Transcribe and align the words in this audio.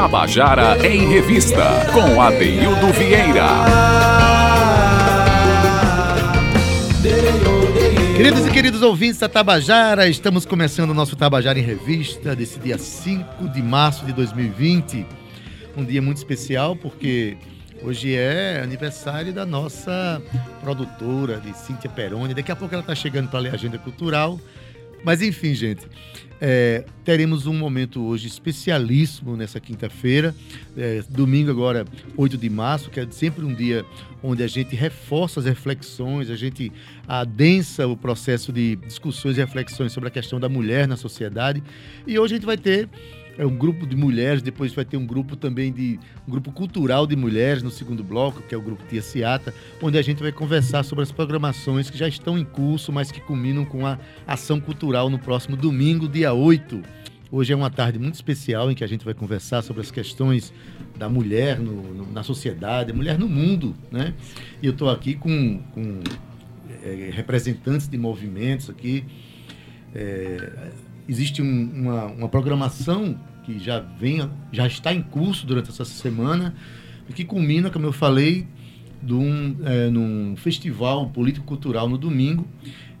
Tabajara 0.00 0.78
em 0.86 1.08
Revista, 1.08 1.64
com 1.92 2.22
Adeildo 2.22 2.92
Vieira. 2.92 3.48
Queridos 8.16 8.46
e 8.46 8.50
queridos 8.52 8.80
ouvintes 8.80 9.18
da 9.18 9.28
Tabajara, 9.28 10.08
estamos 10.08 10.46
começando 10.46 10.90
o 10.90 10.94
nosso 10.94 11.16
Tabajara 11.16 11.58
em 11.58 11.62
Revista 11.62 12.36
desse 12.36 12.60
dia 12.60 12.78
5 12.78 13.48
de 13.48 13.60
março 13.60 14.06
de 14.06 14.12
2020. 14.12 15.04
Um 15.76 15.84
dia 15.84 16.00
muito 16.00 16.18
especial 16.18 16.76
porque 16.76 17.36
hoje 17.82 18.14
é 18.14 18.60
aniversário 18.62 19.32
da 19.32 19.44
nossa 19.44 20.22
produtora, 20.60 21.40
de 21.40 21.52
Cíntia 21.58 21.90
Peroni. 21.90 22.34
Daqui 22.34 22.52
a 22.52 22.56
pouco 22.56 22.72
ela 22.72 22.82
está 22.82 22.94
chegando 22.94 23.28
para 23.28 23.40
ler 23.40 23.50
a 23.50 23.54
agenda 23.54 23.78
cultural. 23.78 24.38
Mas 25.04 25.22
enfim, 25.22 25.54
gente, 25.54 25.86
é, 26.40 26.84
teremos 27.04 27.46
um 27.46 27.54
momento 27.54 28.04
hoje 28.04 28.28
especialíssimo 28.28 29.36
nessa 29.36 29.58
quinta-feira, 29.58 30.34
é, 30.76 31.02
domingo 31.08 31.50
agora, 31.50 31.84
8 32.16 32.36
de 32.36 32.48
março, 32.48 32.90
que 32.90 33.00
é 33.00 33.06
sempre 33.10 33.44
um 33.44 33.52
dia 33.52 33.84
onde 34.22 34.42
a 34.42 34.46
gente 34.46 34.76
reforça 34.76 35.40
as 35.40 35.46
reflexões, 35.46 36.30
a 36.30 36.36
gente 36.36 36.72
adensa 37.06 37.86
o 37.86 37.96
processo 37.96 38.52
de 38.52 38.76
discussões 38.76 39.36
e 39.36 39.40
reflexões 39.40 39.92
sobre 39.92 40.08
a 40.08 40.12
questão 40.12 40.38
da 40.38 40.48
mulher 40.48 40.86
na 40.86 40.96
sociedade. 40.96 41.62
E 42.06 42.18
hoje 42.18 42.34
a 42.34 42.36
gente 42.36 42.46
vai 42.46 42.56
ter 42.56 42.88
é 43.38 43.46
um 43.46 43.56
grupo 43.56 43.86
de 43.86 43.94
mulheres, 43.94 44.42
depois 44.42 44.74
vai 44.74 44.84
ter 44.84 44.96
um 44.96 45.06
grupo 45.06 45.36
também 45.36 45.72
de 45.72 45.98
um 46.26 46.30
grupo 46.30 46.50
cultural 46.50 47.06
de 47.06 47.14
mulheres 47.14 47.62
no 47.62 47.70
segundo 47.70 48.02
bloco, 48.02 48.42
que 48.42 48.54
é 48.54 48.58
o 48.58 48.60
grupo 48.60 48.82
Tia 48.88 49.00
Ciata, 49.00 49.54
onde 49.80 49.96
a 49.96 50.02
gente 50.02 50.20
vai 50.20 50.32
conversar 50.32 50.82
sobre 50.82 51.04
as 51.04 51.12
programações 51.12 51.88
que 51.88 51.96
já 51.96 52.08
estão 52.08 52.36
em 52.36 52.44
curso, 52.44 52.92
mas 52.92 53.12
que 53.12 53.20
culminam 53.20 53.64
com 53.64 53.86
a 53.86 53.96
ação 54.26 54.60
cultural 54.60 55.08
no 55.08 55.20
próximo 55.20 55.56
domingo, 55.56 56.08
dia 56.08 56.32
8. 56.32 56.82
Hoje 57.30 57.52
é 57.52 57.56
uma 57.56 57.70
tarde 57.70 57.98
muito 57.98 58.14
especial 58.14 58.70
em 58.70 58.74
que 58.74 58.82
a 58.82 58.86
gente 58.86 59.04
vai 59.04 59.14
conversar 59.14 59.62
sobre 59.62 59.82
as 59.82 59.90
questões 59.90 60.52
da 60.96 61.08
mulher 61.08 61.60
no, 61.60 61.94
no, 61.94 62.12
na 62.12 62.24
sociedade, 62.24 62.92
mulher 62.92 63.18
no 63.18 63.28
mundo, 63.28 63.76
né? 63.92 64.14
E 64.60 64.66
eu 64.66 64.72
estou 64.72 64.90
aqui 64.90 65.14
com, 65.14 65.58
com 65.72 66.00
é, 66.82 67.10
representantes 67.12 67.86
de 67.86 67.96
movimentos 67.96 68.68
aqui. 68.68 69.04
É, 69.94 70.70
existe 71.08 71.40
um, 71.42 71.70
uma, 71.72 72.04
uma 72.06 72.28
programação 72.28 73.18
que 73.44 73.58
já 73.58 73.80
vem, 73.80 74.28
já 74.52 74.66
está 74.66 74.92
em 74.92 75.02
curso 75.02 75.46
durante 75.46 75.70
essa 75.70 75.84
semana 75.84 76.54
que 77.14 77.24
culmina, 77.24 77.70
como 77.70 77.86
eu 77.86 77.92
falei, 77.92 78.46
de 79.02 79.14
um, 79.14 79.56
é, 79.64 79.88
num 79.88 80.36
festival 80.36 81.08
político-cultural 81.08 81.88
no 81.88 81.96
domingo. 81.96 82.46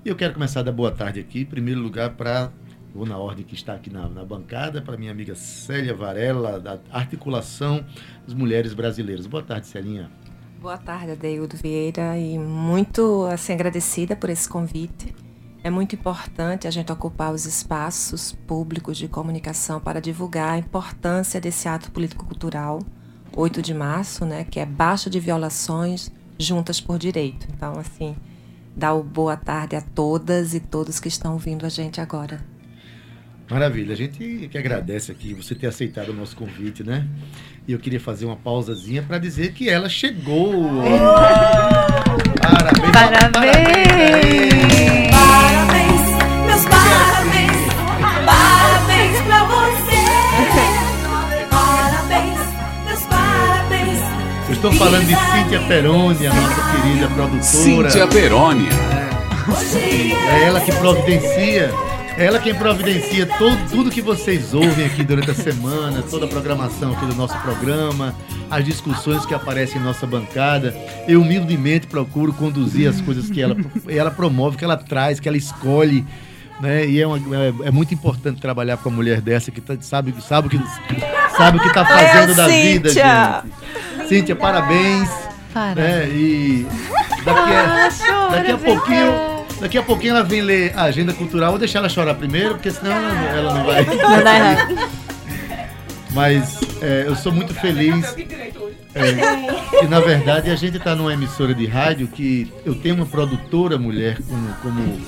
E 0.04 0.08
eu 0.08 0.16
quero 0.16 0.32
começar 0.32 0.60
a 0.60 0.62
dar 0.62 0.72
boa 0.72 0.90
tarde 0.90 1.20
aqui, 1.20 1.40
em 1.40 1.44
primeiro 1.44 1.80
lugar, 1.80 2.10
para, 2.10 2.50
vou 2.94 3.04
na 3.04 3.18
ordem 3.18 3.44
que 3.44 3.54
está 3.54 3.74
aqui 3.74 3.90
na, 3.90 4.08
na 4.08 4.24
bancada, 4.24 4.80
para 4.80 4.96
minha 4.96 5.10
amiga 5.10 5.34
Célia 5.34 5.94
Varela, 5.94 6.58
da 6.58 6.78
Articulação 6.90 7.84
das 8.24 8.34
Mulheres 8.34 8.72
Brasileiras. 8.72 9.26
Boa 9.26 9.42
tarde, 9.42 9.66
Celinha. 9.66 10.10
Boa 10.60 10.78
tarde, 10.78 11.12
Adeildo 11.12 11.56
Vieira, 11.56 12.18
e 12.18 12.38
muito 12.38 13.26
assim, 13.26 13.52
agradecida 13.52 14.16
por 14.16 14.30
esse 14.30 14.48
convite. 14.48 15.14
É 15.62 15.70
muito 15.70 15.94
importante 15.96 16.68
a 16.68 16.70
gente 16.70 16.92
ocupar 16.92 17.32
os 17.32 17.44
espaços 17.44 18.32
públicos 18.46 18.96
de 18.96 19.08
comunicação 19.08 19.80
para 19.80 20.00
divulgar 20.00 20.50
a 20.50 20.58
importância 20.58 21.40
desse 21.40 21.68
ato 21.68 21.90
político-cultural, 21.90 22.80
8 23.36 23.60
de 23.60 23.74
março, 23.74 24.24
né, 24.24 24.44
que 24.44 24.60
é 24.60 24.66
baixa 24.66 25.10
de 25.10 25.18
violações 25.18 26.12
juntas 26.38 26.80
por 26.80 26.96
direito. 26.98 27.48
Então, 27.52 27.72
assim, 27.78 28.16
dá 28.76 28.94
o 28.94 29.02
boa 29.02 29.36
tarde 29.36 29.74
a 29.74 29.80
todas 29.80 30.54
e 30.54 30.60
todos 30.60 31.00
que 31.00 31.08
estão 31.08 31.32
ouvindo 31.32 31.66
a 31.66 31.68
gente 31.68 32.00
agora. 32.00 32.40
Maravilha, 33.50 33.94
a 33.94 33.96
gente 33.96 34.48
que 34.50 34.58
agradece 34.58 35.10
aqui 35.10 35.34
você 35.34 35.54
ter 35.54 35.66
aceitado 35.66 36.10
o 36.10 36.14
nosso 36.14 36.36
convite, 36.36 36.84
né? 36.84 37.08
E 37.66 37.72
eu 37.72 37.78
queria 37.78 37.98
fazer 37.98 38.26
uma 38.26 38.36
pausazinha 38.36 39.02
para 39.02 39.18
dizer 39.18 39.54
que 39.54 39.68
ela 39.68 39.88
chegou. 39.88 40.52
Parabéns! 42.42 42.92
Parabéns! 42.92 43.48
Parabéns, 43.58 45.07
estou 54.58 54.72
falando 54.72 55.06
de 55.06 55.14
Cíntia 55.14 55.60
Peroni, 55.68 56.26
a 56.26 56.34
nossa 56.34 56.72
querida 56.72 57.06
produtora. 57.08 57.90
Cíntia 57.90 58.06
Peroni. 58.08 58.68
É, 59.76 60.40
é 60.40 60.44
ela 60.44 60.60
que 60.60 60.72
providencia 60.72 61.72
é 62.16 62.26
ela 62.26 62.40
quem 62.40 62.52
providencia 62.52 63.24
todo, 63.24 63.56
tudo 63.70 63.90
que 63.92 64.02
vocês 64.02 64.52
ouvem 64.52 64.86
aqui 64.86 65.04
durante 65.04 65.30
a 65.30 65.34
semana, 65.34 66.02
toda 66.02 66.24
a 66.24 66.28
programação 66.28 66.92
aqui 66.92 67.06
do 67.06 67.14
nosso 67.14 67.38
programa, 67.38 68.12
as 68.50 68.64
discussões 68.64 69.24
que 69.24 69.32
aparecem 69.32 69.80
em 69.80 69.84
nossa 69.84 70.04
bancada. 70.04 70.74
Eu 71.06 71.22
humildemente 71.22 71.86
procuro 71.86 72.32
conduzir 72.32 72.88
as 72.88 73.00
coisas 73.00 73.30
que 73.30 73.40
ela, 73.40 73.56
ela 73.86 74.10
promove, 74.10 74.56
que 74.56 74.64
ela 74.64 74.76
traz, 74.76 75.20
que 75.20 75.28
ela 75.28 75.36
escolhe. 75.36 76.04
Né? 76.60 76.88
E 76.88 77.00
é, 77.00 77.06
uma, 77.06 77.18
é, 77.18 77.68
é, 77.68 77.70
muito 77.70 77.94
importante 77.94 78.40
trabalhar 78.40 78.76
com 78.78 78.88
uma 78.88 78.96
mulher 78.96 79.20
dessa 79.20 79.52
que 79.52 79.60
tá, 79.60 79.76
sabe, 79.80 80.12
sabe, 80.20 80.48
que, 80.48 80.60
sabe 81.36 81.58
o 81.58 81.60
que 81.60 81.68
está 81.68 81.84
fazendo 81.84 82.34
da 82.34 82.48
vida, 82.48 82.88
gente. 82.88 83.67
Cíntia, 84.08 84.34
parabéns. 84.34 85.10
Para. 85.52 85.74
Né? 85.74 86.08
E 86.08 86.66
daqui 87.24 87.54
a, 87.54 87.88
daqui 88.30 88.50
a 88.50 88.58
pouquinho. 88.58 89.38
Daqui 89.60 89.78
a 89.78 89.82
pouquinho 89.82 90.10
ela 90.12 90.22
vem 90.22 90.40
ler 90.40 90.72
a 90.76 90.84
agenda 90.84 91.12
cultural. 91.12 91.50
Vou 91.50 91.58
deixar 91.58 91.80
ela 91.80 91.88
chorar 91.88 92.14
primeiro, 92.14 92.54
porque 92.54 92.70
senão 92.70 92.92
ela, 92.92 93.12
ela 93.36 93.54
não 93.54 93.64
vai. 93.64 93.84
Não 93.84 94.22
dá 94.22 94.36
errado. 94.36 94.90
Mas 96.12 96.58
é, 96.80 97.04
eu 97.06 97.16
sou 97.16 97.32
muito 97.32 97.52
feliz. 97.54 98.14
É, 98.94 99.80
que 99.80 99.86
na 99.86 100.00
verdade 100.00 100.50
a 100.50 100.56
gente 100.56 100.78
está 100.78 100.94
numa 100.94 101.12
emissora 101.12 101.54
de 101.54 101.66
rádio 101.66 102.08
que 102.08 102.50
eu 102.64 102.74
tenho 102.74 102.94
uma 102.94 103.06
produtora 103.06 103.78
mulher 103.78 104.18
como, 104.26 104.54
como, 104.62 105.00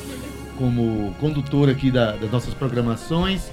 como 0.60 1.14
condutora 1.18 1.72
aqui 1.72 1.90
da, 1.90 2.16
das 2.16 2.30
nossas 2.30 2.52
programações. 2.52 3.50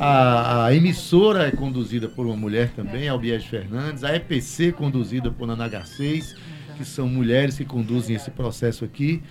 A, 0.00 0.64
a, 0.64 0.74
emissora 0.74 1.46
é 1.46 1.50
conduzida 1.50 2.08
por 2.08 2.24
uma 2.24 2.34
mulher 2.34 2.70
também, 2.70 3.10
Albiege 3.10 3.46
Fernandes. 3.46 4.02
A 4.02 4.16
EPC 4.16 4.72
conduzida 4.72 5.30
por 5.30 5.46
Nana 5.46 5.68
Garcês, 5.68 6.34
que 6.78 6.82
são 6.82 7.06
mulheres 7.06 7.58
que 7.58 7.64
conduzem 7.66 8.16
esse 8.16 8.30
processo 8.30 8.86
aqui 8.86 9.22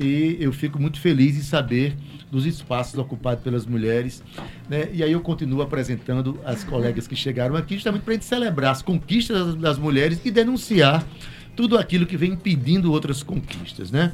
e 0.00 0.36
eu 0.40 0.52
fico 0.52 0.80
muito 0.82 0.98
feliz 0.98 1.36
em 1.36 1.42
saber 1.42 1.94
dos 2.32 2.46
espaços 2.46 2.98
ocupados 2.98 3.44
pelas 3.44 3.64
mulheres. 3.64 4.20
Né? 4.68 4.88
E 4.92 5.04
aí 5.04 5.12
eu 5.12 5.20
continuo 5.20 5.62
apresentando 5.62 6.40
as 6.44 6.64
colegas 6.64 7.06
que 7.06 7.14
chegaram 7.14 7.54
aqui, 7.54 7.74
justamente 7.74 8.02
para 8.02 8.10
a 8.10 8.14
gente 8.14 8.24
celebrar 8.24 8.72
as 8.72 8.82
conquistas 8.82 9.46
das, 9.46 9.54
das 9.54 9.78
mulheres 9.78 10.20
e 10.24 10.32
denunciar 10.32 11.06
tudo 11.54 11.78
aquilo 11.78 12.06
que 12.06 12.16
vem 12.16 12.32
impedindo 12.32 12.90
outras 12.90 13.22
conquistas. 13.22 13.92
Né? 13.92 14.12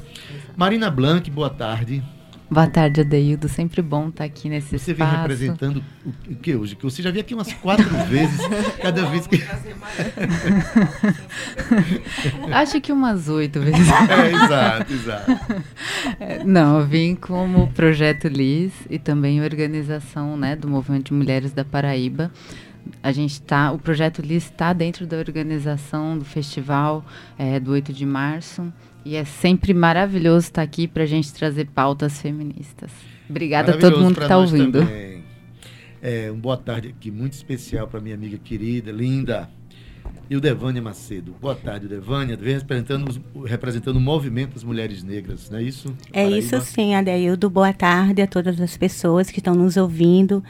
Marina 0.55 0.91
Blanc, 0.91 1.31
boa 1.31 1.49
tarde. 1.49 2.03
Boa 2.51 2.65
tarde, 2.65 3.01
Adeildo. 3.01 3.47
Sempre 3.47 3.79
bom 3.81 4.09
estar 4.09 4.23
aqui 4.23 4.49
nesse 4.49 4.77
você 4.77 4.91
espaço. 4.91 4.97
Você 4.97 5.03
vem 5.03 5.21
representando 5.21 5.83
o 6.27 6.35
que 6.35 6.55
hoje? 6.55 6.75
Que 6.75 6.83
você 6.83 7.03
já 7.03 7.11
veio 7.11 7.21
aqui 7.21 7.35
umas 7.35 7.53
quatro 7.53 7.87
vezes, 8.09 8.39
cada 8.81 9.05
vez 9.05 9.27
que. 9.27 9.43
Acho 12.51 12.81
que 12.81 12.91
umas 12.91 13.29
oito 13.29 13.59
vezes. 13.59 13.87
É, 14.09 14.31
exato, 14.31 14.93
exato. 14.93 15.31
É, 16.19 16.43
não, 16.43 16.79
eu 16.79 16.87
vim 16.87 17.15
como 17.15 17.67
Projeto 17.73 18.27
Liz 18.27 18.73
e 18.89 18.97
também 18.97 19.41
organização 19.41 20.35
né, 20.35 20.55
do 20.55 20.67
Movimento 20.67 21.07
de 21.07 21.13
Mulheres 21.13 21.51
da 21.51 21.63
Paraíba 21.63 22.31
a 23.01 23.11
gente 23.11 23.33
está, 23.33 23.71
o 23.71 23.77
projeto 23.77 24.21
Liz 24.21 24.45
está 24.45 24.73
dentro 24.73 25.05
da 25.05 25.17
organização 25.17 26.17
do 26.17 26.25
festival 26.25 27.05
é, 27.37 27.59
do 27.59 27.71
8 27.71 27.93
de 27.93 28.05
março. 28.05 28.71
E 29.05 29.15
é 29.15 29.23
sempre 29.23 29.73
maravilhoso 29.73 30.47
estar 30.47 30.61
aqui 30.61 30.87
para 30.87 31.03
a 31.03 31.05
gente 31.05 31.33
trazer 31.33 31.67
pautas 31.67 32.21
feministas. 32.21 32.91
Obrigada 33.29 33.73
a 33.73 33.77
todo 33.77 33.99
mundo 33.99 34.15
que 34.15 34.23
está 34.23 34.37
ouvindo. 34.37 34.79
É, 36.01 36.31
uma 36.31 36.39
boa 36.39 36.57
tarde 36.57 36.89
aqui, 36.89 37.11
muito 37.11 37.33
especial 37.33 37.87
para 37.87 37.99
minha 37.99 38.15
amiga 38.15 38.37
querida, 38.37 38.91
linda, 38.91 39.49
e 40.29 40.35
o 40.35 40.41
Devânia 40.41 40.81
Macedo. 40.81 41.35
Boa 41.41 41.55
tarde, 41.55 41.87
Devânia, 41.87 42.37
representando, 42.41 43.21
representando 43.45 43.97
o 43.97 43.99
movimento 43.99 44.53
das 44.53 44.63
mulheres 44.63 45.03
negras, 45.03 45.49
não 45.49 45.57
é 45.57 45.63
isso? 45.63 45.93
É 46.13 46.27
isso 46.29 46.59
sim, 46.61 46.95
Adeildo. 46.95 47.49
Boa 47.49 47.73
tarde 47.73 48.21
a 48.21 48.27
todas 48.27 48.61
as 48.61 48.77
pessoas 48.77 49.29
que 49.29 49.39
estão 49.39 49.55
nos 49.55 49.75
ouvindo. 49.75 50.43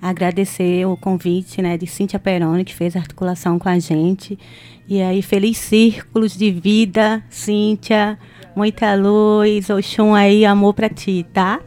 Agradecer 0.00 0.86
o 0.86 0.96
convite 0.96 1.62
né, 1.62 1.78
de 1.78 1.86
Cíntia 1.86 2.18
Peroni, 2.18 2.64
que 2.64 2.74
fez 2.74 2.94
a 2.94 2.98
articulação 2.98 3.58
com 3.58 3.68
a 3.68 3.78
gente. 3.78 4.38
E 4.86 5.00
aí, 5.00 5.22
feliz 5.22 5.56
círculos 5.56 6.36
de 6.36 6.50
vida, 6.50 7.22
Cíntia. 7.30 8.18
Muita 8.54 8.94
luz, 8.94 9.70
Oxum 9.70 10.14
aí, 10.14 10.44
amor 10.44 10.74
para 10.74 10.88
ti, 10.88 11.26
tá? 11.32 11.60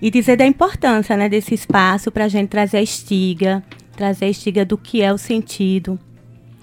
E 0.00 0.10
dizer 0.10 0.36
da 0.36 0.46
importância 0.46 1.16
né, 1.16 1.28
desse 1.28 1.54
espaço 1.54 2.10
para 2.10 2.24
a 2.24 2.28
gente 2.28 2.48
trazer 2.48 2.78
a 2.78 2.82
estiga, 2.82 3.62
trazer 3.96 4.26
a 4.26 4.28
estiga 4.28 4.64
do 4.64 4.78
que 4.78 5.02
é 5.02 5.12
o 5.12 5.18
sentido 5.18 5.98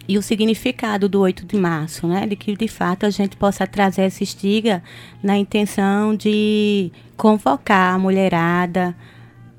e 0.08 0.18
o 0.18 0.22
significado 0.22 1.08
do 1.08 1.22
8 1.22 1.46
de 1.46 1.58
março, 1.58 2.08
né? 2.08 2.28
De 2.28 2.36
que 2.36 2.56
de 2.56 2.68
fato 2.68 3.06
a 3.06 3.10
gente 3.10 3.38
possa 3.38 3.66
trazer 3.66 4.04
essa 4.04 4.24
estiga 4.24 4.84
na 5.24 5.38
intenção 5.38 6.16
de 6.16 6.92
convocar 7.16 7.96
a 7.96 8.00
mulherada 8.00 8.96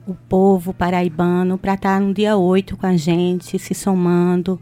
o 0.06 0.14
povo 0.14 0.74
paraibano 0.74 1.56
para 1.56 1.74
estar 1.74 2.00
no 2.00 2.12
dia 2.12 2.36
8 2.36 2.76
com 2.76 2.86
a 2.86 2.96
gente, 2.96 3.58
se 3.58 3.74
somando 3.74 4.60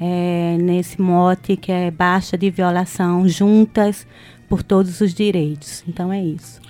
é, 0.00 0.56
nesse 0.58 1.00
mote 1.00 1.56
que 1.56 1.70
é 1.70 1.90
baixa 1.90 2.36
de 2.38 2.50
violação, 2.50 3.28
juntas 3.28 4.06
por 4.48 4.62
todos 4.62 5.00
os 5.00 5.12
direitos. 5.12 5.84
Então 5.86 6.12
é 6.12 6.22
isso. 6.22 6.60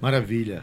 Maravilha. 0.00 0.62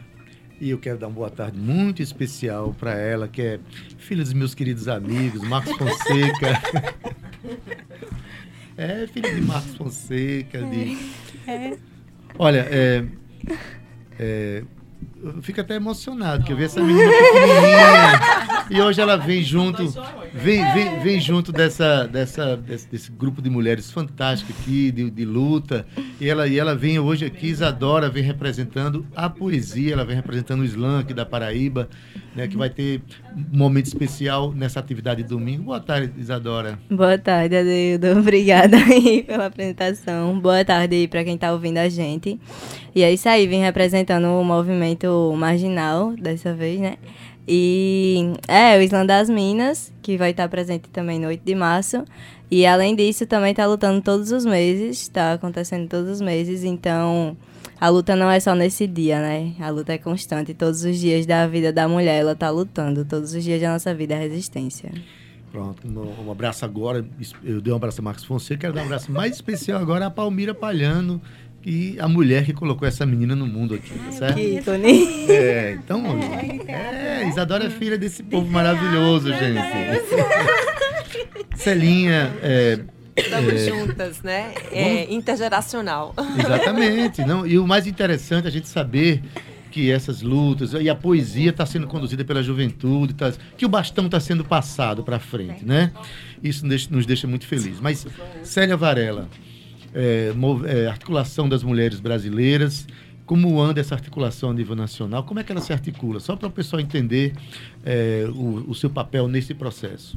E 0.58 0.70
eu 0.70 0.78
quero 0.78 0.98
dar 0.98 1.08
uma 1.08 1.14
boa 1.14 1.30
tarde 1.30 1.58
muito 1.58 2.00
especial 2.00 2.74
para 2.78 2.94
ela, 2.94 3.28
que 3.28 3.42
é 3.42 3.60
filha 3.98 4.24
dos 4.24 4.32
meus 4.32 4.54
queridos 4.54 4.88
amigos, 4.88 5.46
Marcos 5.46 5.76
Fonseca. 5.76 6.62
é, 8.78 9.06
filha 9.06 9.34
de 9.34 9.40
Marcos 9.42 9.74
Fonseca. 9.74 10.62
De... 10.62 10.96
Olha, 12.38 12.66
é, 12.70 13.04
é, 14.18 14.64
eu 15.34 15.42
fico 15.42 15.60
até 15.60 15.74
emocionado, 15.74 16.38
porque 16.38 16.52
eu 16.52 16.56
vi 16.56 16.64
essa 16.64 16.80
menina 16.80 17.10
pequenininha 17.10 18.55
e 18.68 18.80
hoje 18.80 19.00
ela 19.00 19.16
vem 19.16 19.42
junto, 19.42 19.88
vem, 20.34 20.64
vem, 20.72 20.98
vem 21.00 21.20
junto 21.20 21.52
dessa, 21.52 22.06
dessa, 22.06 22.56
desse, 22.56 22.88
desse 22.88 23.12
grupo 23.12 23.40
de 23.40 23.48
mulheres 23.48 23.90
fantástico 23.90 24.52
aqui, 24.58 24.90
de, 24.90 25.10
de 25.10 25.24
luta, 25.24 25.86
e 26.20 26.28
ela, 26.28 26.46
e 26.46 26.58
ela 26.58 26.74
vem 26.74 26.98
hoje 26.98 27.24
aqui, 27.24 27.48
Isadora 27.48 28.10
vem 28.10 28.22
representando 28.22 29.06
a 29.14 29.28
poesia, 29.28 29.92
ela 29.92 30.04
vem 30.04 30.16
representando 30.16 30.60
o 30.60 30.64
slam 30.64 31.00
aqui 31.00 31.14
da 31.14 31.24
Paraíba, 31.24 31.88
né, 32.34 32.46
que 32.48 32.56
vai 32.56 32.68
ter 32.68 33.00
um 33.52 33.58
momento 33.58 33.86
especial 33.86 34.52
nessa 34.52 34.80
atividade 34.80 35.22
de 35.22 35.28
domingo. 35.28 35.64
Boa 35.64 35.80
tarde, 35.80 36.12
Isadora. 36.18 36.78
Boa 36.90 37.16
tarde, 37.18 37.56
Adeildo. 37.56 38.08
Obrigada 38.18 38.76
aí 38.76 39.22
pela 39.22 39.46
apresentação. 39.46 40.38
Boa 40.38 40.64
tarde 40.64 40.96
aí 40.96 41.08
para 41.08 41.24
quem 41.24 41.34
está 41.34 41.52
ouvindo 41.52 41.78
a 41.78 41.88
gente. 41.88 42.38
E 42.94 43.02
é 43.02 43.12
isso 43.12 43.28
aí, 43.28 43.46
vim 43.46 43.60
representando 43.60 44.26
o 44.26 44.44
movimento 44.44 45.32
marginal 45.36 46.14
dessa 46.16 46.52
vez, 46.52 46.80
né? 46.80 46.96
E 47.48 48.32
é 48.48 48.76
o 48.76 48.82
Islã 48.82 49.06
das 49.06 49.30
Minas, 49.30 49.92
que 50.02 50.16
vai 50.16 50.30
estar 50.30 50.48
presente 50.48 50.88
também 50.90 51.20
no 51.20 51.28
8 51.28 51.42
de 51.44 51.54
março. 51.54 52.04
E 52.50 52.66
além 52.66 52.94
disso, 52.94 53.26
também 53.26 53.50
está 53.50 53.66
lutando 53.66 54.00
todos 54.00 54.32
os 54.32 54.44
meses, 54.44 55.02
está 55.02 55.34
acontecendo 55.34 55.88
todos 55.88 56.10
os 56.10 56.20
meses, 56.20 56.64
então 56.64 57.36
a 57.80 57.88
luta 57.88 58.16
não 58.16 58.30
é 58.30 58.40
só 58.40 58.54
nesse 58.54 58.86
dia, 58.86 59.20
né? 59.20 59.52
A 59.60 59.68
luta 59.68 59.92
é 59.92 59.98
constante. 59.98 60.54
Todos 60.54 60.84
os 60.84 60.98
dias 60.98 61.26
da 61.26 61.46
vida 61.46 61.72
da 61.72 61.86
mulher, 61.86 62.20
ela 62.20 62.34
tá 62.34 62.48
lutando. 62.50 63.04
Todos 63.04 63.34
os 63.34 63.44
dias 63.44 63.60
da 63.60 63.72
nossa 63.72 63.94
vida 63.94 64.14
é 64.14 64.18
resistência. 64.18 64.90
Pronto, 65.52 65.86
um 65.86 66.30
abraço 66.30 66.64
agora. 66.64 67.04
Eu 67.42 67.60
dei 67.60 67.72
um 67.72 67.76
abraço 67.76 68.00
a 68.00 68.04
Marcos 68.04 68.24
Fonseca, 68.24 68.60
quero 68.60 68.74
dar 68.74 68.82
um 68.82 68.84
abraço 68.86 69.10
mais 69.10 69.34
especial 69.34 69.80
agora 69.80 70.06
a 70.06 70.10
Palmira 70.10 70.54
Palhano, 70.54 71.20
e 71.68 71.96
a 71.98 72.06
mulher 72.06 72.44
que 72.44 72.52
colocou 72.52 72.86
essa 72.86 73.04
menina 73.04 73.34
no 73.34 73.44
mundo 73.46 73.74
aqui, 73.74 73.90
tá 73.98 74.12
certo? 74.12 74.36
Que. 74.36 74.62
É, 75.28 75.72
então, 75.72 76.02
é, 76.68 77.26
Isadora 77.28 77.66
é 77.66 77.70
filha 77.70 77.98
desse 77.98 78.22
povo 78.22 78.48
maravilhoso, 78.48 79.28
gente. 79.32 79.58
Celinha, 81.56 82.32
é, 82.42 82.78
Estamos 83.16 83.54
É. 83.54 83.58
juntas, 83.70 84.22
né? 84.22 84.52
É 84.70 85.12
intergeracional. 85.12 86.14
Exatamente. 86.38 87.24
Não, 87.24 87.46
e 87.46 87.58
o 87.58 87.66
mais 87.66 87.86
interessante 87.86 88.44
é 88.44 88.48
a 88.48 88.50
gente 88.52 88.68
saber 88.68 89.22
que 89.70 89.90
essas 89.90 90.20
lutas 90.22 90.72
e 90.74 90.88
a 90.88 90.94
poesia 90.94 91.50
está 91.50 91.64
sendo 91.66 91.86
conduzida 91.86 92.24
pela 92.24 92.42
juventude, 92.42 93.14
tá- 93.14 93.32
que 93.56 93.64
o 93.64 93.68
bastão 93.68 94.04
está 94.06 94.20
sendo 94.20 94.44
passado 94.44 95.02
para 95.02 95.18
frente, 95.18 95.64
né? 95.64 95.92
Isso 96.42 96.62
nos 96.62 96.68
deixa, 96.70 96.88
nos 96.90 97.06
deixa 97.06 97.26
muito 97.26 97.46
felizes. 97.46 97.80
Mas 97.80 98.06
Célia 98.42 98.76
Varela, 98.76 99.28
é, 99.96 100.32
é, 100.66 100.86
articulação 100.86 101.48
das 101.48 101.62
mulheres 101.62 101.98
brasileiras, 101.98 102.86
como 103.24 103.60
anda 103.60 103.80
essa 103.80 103.94
articulação 103.94 104.50
a 104.50 104.54
nível 104.54 104.76
nacional? 104.76 105.24
Como 105.24 105.40
é 105.40 105.44
que 105.44 105.50
ela 105.50 105.60
se 105.60 105.72
articula? 105.72 106.20
Só 106.20 106.36
para 106.36 106.48
o 106.48 106.50
pessoal 106.50 106.80
entender 106.80 107.34
é, 107.84 108.24
o, 108.28 108.70
o 108.70 108.74
seu 108.74 108.90
papel 108.90 109.26
nesse 109.26 109.54
processo. 109.54 110.16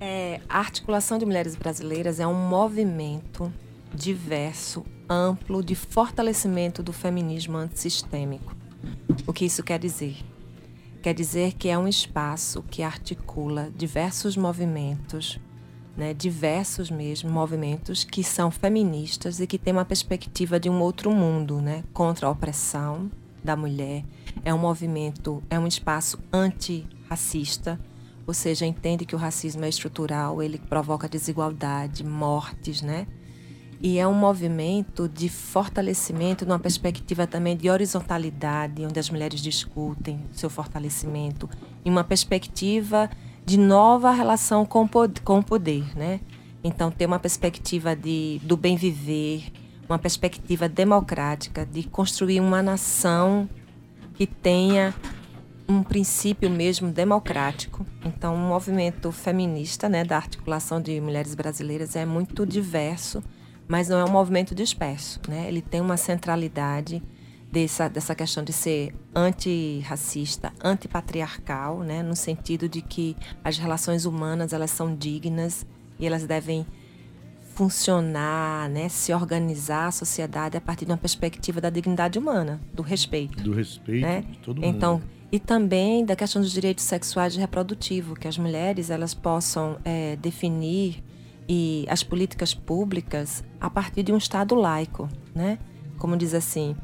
É, 0.00 0.40
a 0.48 0.58
Articulação 0.58 1.18
de 1.18 1.24
Mulheres 1.24 1.54
Brasileiras 1.54 2.18
é 2.18 2.26
um 2.26 2.34
movimento 2.48 3.52
diverso, 3.94 4.84
amplo, 5.08 5.62
de 5.62 5.74
fortalecimento 5.74 6.82
do 6.82 6.92
feminismo 6.92 7.56
antissistêmico. 7.56 8.56
O 9.26 9.32
que 9.32 9.44
isso 9.44 9.62
quer 9.62 9.78
dizer? 9.78 10.16
Quer 11.02 11.14
dizer 11.14 11.52
que 11.52 11.68
é 11.68 11.78
um 11.78 11.86
espaço 11.86 12.62
que 12.64 12.82
articula 12.82 13.70
diversos 13.76 14.36
movimentos, 14.36 15.38
né, 15.96 16.12
diversos 16.12 16.90
mesmo 16.90 17.30
movimentos 17.30 18.04
que 18.04 18.22
são 18.22 18.50
feministas 18.50 19.40
e 19.40 19.46
que 19.46 19.58
têm 19.58 19.72
uma 19.72 19.84
perspectiva 19.84 20.60
de 20.60 20.68
um 20.68 20.80
outro 20.80 21.10
mundo, 21.10 21.60
né, 21.60 21.82
contra 21.92 22.26
a 22.26 22.30
opressão 22.30 23.10
da 23.42 23.56
mulher. 23.56 24.04
É 24.44 24.52
um 24.52 24.58
movimento, 24.58 25.42
é 25.48 25.58
um 25.58 25.66
espaço 25.66 26.18
antirracista, 26.32 27.80
ou 28.26 28.34
seja, 28.34 28.66
entende 28.66 29.06
que 29.06 29.14
o 29.14 29.18
racismo 29.18 29.64
é 29.64 29.68
estrutural, 29.68 30.42
ele 30.42 30.58
provoca 30.58 31.08
desigualdade, 31.08 32.04
mortes, 32.04 32.82
né? 32.82 33.06
E 33.80 33.98
é 33.98 34.08
um 34.08 34.14
movimento 34.14 35.08
de 35.08 35.28
fortalecimento 35.28 36.46
numa 36.46 36.58
perspectiva 36.58 37.26
também 37.26 37.56
de 37.56 37.68
horizontalidade, 37.68 38.84
onde 38.84 38.98
as 38.98 39.10
mulheres 39.10 39.40
discutem 39.40 40.18
seu 40.32 40.48
fortalecimento, 40.48 41.48
em 41.84 41.90
uma 41.90 42.02
perspectiva 42.02 43.08
de 43.46 43.56
nova 43.56 44.10
relação 44.10 44.66
com 44.66 44.88
com 45.24 45.38
o 45.38 45.42
poder, 45.42 45.96
né? 45.96 46.20
Então, 46.64 46.90
ter 46.90 47.06
uma 47.06 47.20
perspectiva 47.20 47.94
de, 47.94 48.40
do 48.42 48.56
bem 48.56 48.76
viver, 48.76 49.52
uma 49.88 49.98
perspectiva 50.00 50.68
democrática, 50.68 51.64
de 51.64 51.84
construir 51.84 52.40
uma 52.40 52.60
nação 52.60 53.48
que 54.14 54.26
tenha 54.26 54.92
um 55.68 55.82
princípio 55.84 56.50
mesmo 56.50 56.90
democrático. 56.90 57.86
Então, 58.04 58.34
o 58.34 58.38
movimento 58.38 59.12
feminista, 59.12 59.88
né, 59.88 60.04
da 60.04 60.16
articulação 60.16 60.80
de 60.80 61.00
mulheres 61.00 61.36
brasileiras 61.36 61.94
é 61.94 62.04
muito 62.04 62.44
diverso, 62.44 63.22
mas 63.68 63.88
não 63.88 63.98
é 63.98 64.04
um 64.04 64.10
movimento 64.10 64.54
disperso, 64.54 65.20
né? 65.28 65.46
Ele 65.46 65.62
tem 65.62 65.80
uma 65.80 65.96
centralidade 65.96 67.00
dessa, 67.50 67.88
dessa 67.88 68.14
questão 68.14 68.42
de 68.42 68.52
ser 68.52 68.94
antirracista, 69.14 70.52
antipatriarcal, 70.62 71.80
né, 71.80 72.02
no 72.02 72.16
sentido 72.16 72.68
de 72.68 72.82
que 72.82 73.16
as 73.42 73.56
relações 73.58 74.04
humanas 74.04 74.52
elas 74.52 74.70
são 74.70 74.94
dignas 74.94 75.66
e 75.98 76.06
elas 76.06 76.24
devem 76.24 76.66
funcionar, 77.54 78.68
né, 78.68 78.88
se 78.88 79.12
organizar 79.14 79.86
a 79.86 79.90
sociedade 79.90 80.56
a 80.56 80.60
partir 80.60 80.84
de 80.84 80.90
uma 80.92 80.98
perspectiva 80.98 81.60
da 81.60 81.70
dignidade 81.70 82.18
humana, 82.18 82.60
do 82.74 82.82
respeito 82.82 83.42
Do 83.42 83.54
respeito 83.54 84.02
né? 84.02 84.22
de 84.22 84.38
todo 84.38 84.60
mundo. 84.60 84.76
Então, 84.76 85.02
e 85.32 85.40
também 85.40 86.04
da 86.04 86.14
questão 86.14 86.42
dos 86.42 86.52
direitos 86.52 86.84
sexuais 86.84 87.34
e 87.34 87.38
reprodutivos, 87.38 88.18
que 88.18 88.28
as 88.28 88.36
mulheres 88.36 88.90
elas 88.90 89.14
possam 89.14 89.78
eh, 89.84 90.16
definir 90.16 91.02
e 91.48 91.86
as 91.88 92.02
políticas 92.02 92.54
públicas 92.54 93.42
a 93.60 93.70
partir 93.70 94.02
de 94.02 94.12
um 94.12 94.18
Estado 94.18 94.54
laico, 94.54 95.08
né? 95.34 95.58
Como 95.98 96.16
diz 96.16 96.34
assim, 96.34 96.76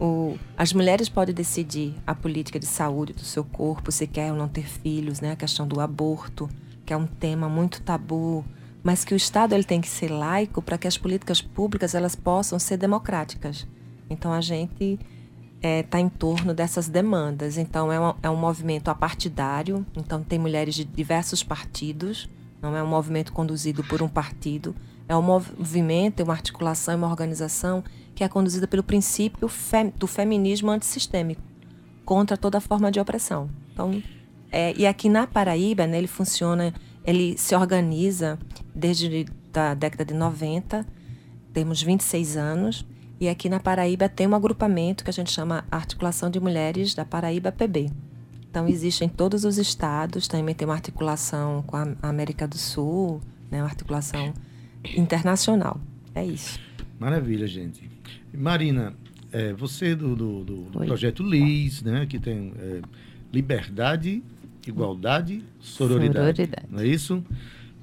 o, 0.00 0.38
as 0.56 0.72
mulheres 0.72 1.08
podem 1.08 1.34
decidir 1.34 1.94
a 2.06 2.14
política 2.14 2.58
de 2.58 2.66
saúde 2.66 3.12
do 3.12 3.24
seu 3.24 3.44
corpo, 3.44 3.90
se 3.90 4.06
quer 4.06 4.32
ou 4.32 4.38
não 4.38 4.48
ter 4.48 4.66
filhos, 4.66 5.20
né? 5.20 5.32
A 5.32 5.36
questão 5.36 5.66
do 5.66 5.80
aborto, 5.80 6.48
que 6.86 6.92
é 6.92 6.96
um 6.96 7.06
tema 7.06 7.48
muito 7.48 7.82
tabu, 7.82 8.44
mas 8.82 9.04
que 9.04 9.12
o 9.12 9.16
Estado 9.16 9.54
ele 9.54 9.64
tem 9.64 9.80
que 9.80 9.88
ser 9.88 10.10
laico 10.10 10.62
para 10.62 10.78
que 10.78 10.86
as 10.86 10.96
políticas 10.96 11.42
públicas 11.42 11.94
elas 11.94 12.14
possam 12.14 12.58
ser 12.58 12.76
democráticas. 12.76 13.66
Então 14.08 14.32
a 14.32 14.40
gente 14.40 14.98
está 15.62 16.00
em 16.00 16.08
torno 16.08 16.54
dessas 16.54 16.88
demandas. 16.88 17.58
Então, 17.58 17.92
é 17.92 18.00
um, 18.00 18.14
é 18.22 18.30
um 18.30 18.36
movimento 18.36 18.88
apartidário, 18.88 19.84
então 19.96 20.22
tem 20.22 20.38
mulheres 20.38 20.74
de 20.74 20.84
diversos 20.84 21.42
partidos, 21.42 22.28
não 22.62 22.76
é 22.76 22.82
um 22.82 22.86
movimento 22.86 23.32
conduzido 23.32 23.82
por 23.84 24.02
um 24.02 24.08
partido, 24.08 24.74
é 25.08 25.16
um 25.16 25.22
movimento, 25.22 26.20
é 26.20 26.24
uma 26.24 26.34
articulação, 26.34 26.94
é 26.94 26.96
uma 26.96 27.08
organização 27.08 27.82
que 28.18 28.24
é 28.24 28.28
conduzida 28.28 28.66
pelo 28.66 28.82
princípio 28.82 29.48
do 29.96 30.06
feminismo 30.08 30.72
antissistêmico, 30.72 31.40
contra 32.04 32.36
toda 32.36 32.60
forma 32.60 32.90
de 32.90 32.98
opressão. 32.98 33.48
Então, 33.72 34.02
é, 34.50 34.74
e 34.76 34.88
aqui 34.88 35.08
na 35.08 35.24
Paraíba, 35.24 35.86
né, 35.86 35.98
ele 35.98 36.08
funciona, 36.08 36.74
ele 37.04 37.38
se 37.38 37.54
organiza 37.54 38.36
desde 38.74 39.24
a 39.54 39.72
década 39.72 40.04
de 40.04 40.14
90, 40.14 40.84
temos 41.52 41.80
26 41.80 42.36
anos, 42.36 42.84
e 43.20 43.28
aqui 43.28 43.48
na 43.48 43.60
Paraíba 43.60 44.08
tem 44.08 44.26
um 44.26 44.34
agrupamento 44.34 45.04
que 45.04 45.10
a 45.10 45.12
gente 45.12 45.30
chama 45.30 45.64
Articulação 45.70 46.28
de 46.28 46.40
Mulheres 46.40 46.96
da 46.96 47.04
Paraíba 47.04 47.52
PB. 47.52 47.88
Então, 48.50 48.66
existe 48.66 49.04
em 49.04 49.08
todos 49.08 49.44
os 49.44 49.58
estados, 49.58 50.26
também 50.26 50.56
tem 50.56 50.66
uma 50.66 50.74
articulação 50.74 51.62
com 51.62 51.76
a 51.76 51.86
América 52.02 52.48
do 52.48 52.58
Sul, 52.58 53.20
né, 53.48 53.62
uma 53.62 53.68
articulação 53.68 54.34
internacional. 54.96 55.80
É 56.16 56.24
isso. 56.24 56.58
Maravilha, 56.98 57.46
gente. 57.46 57.97
Marina, 58.36 58.94
é, 59.32 59.52
você 59.52 59.94
do, 59.94 60.14
do- 60.14 60.44
do- 60.44 60.62
do 60.70 60.78
Oi. 60.80 60.86
projeto 60.86 61.22
LIS, 61.22 61.82
né, 61.82 62.06
que 62.06 62.18
tem 62.18 62.52
é, 62.58 62.80
liberdade, 63.32 64.22
igualdade, 64.66 65.42
sororidade, 65.60 66.36
Sororidade. 66.36 66.66
Não 66.70 66.80
é 66.80 66.86
isso? 66.86 67.24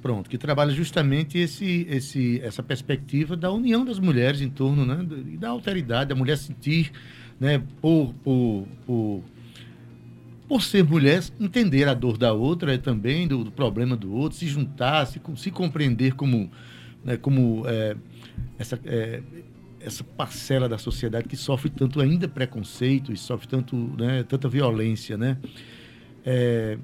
Pronto, 0.01 0.29
que 0.29 0.37
trabalha 0.37 0.71
justamente 0.71 1.37
esse, 1.37 1.87
esse, 1.89 2.39
essa 2.41 2.61
perspectiva 2.61 3.35
da 3.35 3.51
união 3.51 3.83
das 3.83 3.97
mulheres 3.99 4.39
em 4.41 4.49
torno 4.49 4.85
né, 4.85 4.95
do- 5.03 5.17
e 5.29 5.37
da 5.37 5.49
alteridade, 5.49 6.09
da 6.09 6.15
mulher 6.15 6.37
sentir, 6.37 6.91
né, 7.39 7.61
por, 7.81 8.13
por, 8.23 8.67
por 8.85 9.23
por 10.47 10.61
ser 10.61 10.83
mulher, 10.83 11.23
entender 11.39 11.87
a 11.87 11.95
dor 11.95 12.19
da 12.19 12.31
outra 12.31 12.71
é 12.75 12.77
também 12.77 13.27
do, 13.27 13.43
do 13.43 13.51
problema 13.51 13.97
do 13.97 14.13
outro, 14.13 14.37
se 14.37 14.45
juntar, 14.45 15.07
se, 15.07 15.19
se 15.37 15.49
compreender 15.49 16.13
como, 16.13 16.51
né, 17.03 17.17
como 17.17 17.63
é, 17.65 17.97
essa, 18.59 18.79
é, 18.85 19.23
essa 19.85 20.03
parcela 20.03 20.67
da 20.67 20.77
sociedade 20.77 21.27
que 21.27 21.37
sofre 21.37 21.69
tanto 21.69 22.01
ainda 22.01 22.27
preconceito 22.27 23.13
e 23.13 23.17
sofre 23.17 23.47
tanto, 23.47 23.75
né, 23.75 24.23
tanta 24.23 24.49
violência, 24.49 25.17
né? 25.17 25.37
É, 26.25 26.77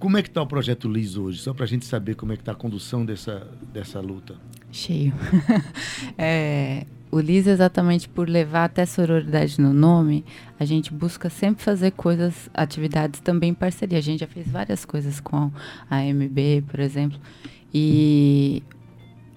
como 0.00 0.16
é 0.16 0.22
que 0.22 0.28
está 0.28 0.42
o 0.42 0.46
projeto 0.46 0.88
Liz 0.88 1.16
hoje? 1.16 1.38
Só 1.38 1.52
para 1.52 1.64
a 1.64 1.68
gente 1.68 1.84
saber 1.84 2.14
como 2.14 2.32
é 2.32 2.36
que 2.36 2.42
está 2.42 2.52
a 2.52 2.54
condução 2.54 3.04
dessa, 3.04 3.46
dessa 3.72 4.00
luta. 4.00 4.34
Cheio. 4.72 5.12
é, 6.16 6.86
o 7.12 7.20
LIS, 7.20 7.46
exatamente 7.46 8.08
por 8.08 8.28
levar 8.28 8.64
até 8.64 8.86
sororidade 8.86 9.60
no 9.60 9.74
nome, 9.74 10.24
a 10.58 10.64
gente 10.64 10.92
busca 10.92 11.28
sempre 11.28 11.62
fazer 11.62 11.90
coisas, 11.90 12.48
atividades 12.54 13.20
também 13.20 13.50
em 13.50 13.54
parceria. 13.54 13.98
A 13.98 14.00
gente 14.00 14.20
já 14.20 14.26
fez 14.26 14.48
várias 14.48 14.84
coisas 14.84 15.20
com 15.20 15.52
a 15.90 16.00
MB, 16.02 16.64
por 16.68 16.80
exemplo. 16.80 17.20
E 17.72 18.62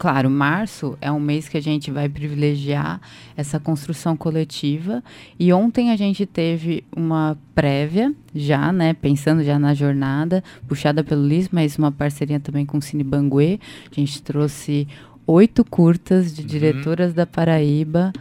claro, 0.03 0.29
março 0.29 0.97
é 0.99 1.09
um 1.09 1.19
mês 1.19 1.47
que 1.47 1.55
a 1.57 1.61
gente 1.61 1.89
vai 1.89 2.09
privilegiar 2.09 2.99
essa 3.37 3.57
construção 3.57 4.17
coletiva. 4.17 5.01
E 5.39 5.53
ontem 5.53 5.91
a 5.91 5.95
gente 5.95 6.25
teve 6.25 6.83
uma 6.93 7.37
prévia, 7.55 8.13
já, 8.35 8.69
né, 8.73 8.93
pensando 8.93 9.41
já 9.45 9.57
na 9.57 9.73
jornada, 9.73 10.43
puxada 10.67 11.05
pelo 11.05 11.25
LIS, 11.25 11.47
mas 11.53 11.77
uma 11.77 11.89
parceria 11.89 12.37
também 12.37 12.65
com 12.65 12.79
o 12.79 12.81
Cine 12.81 13.01
Banguê. 13.01 13.61
A 13.89 13.95
gente 13.97 14.21
trouxe 14.21 14.89
oito 15.25 15.63
curtas 15.63 16.35
de 16.35 16.41
Uhum. 16.41 16.47
diretoras 16.47 17.13
da 17.13 17.25
Paraíba. 17.25 18.11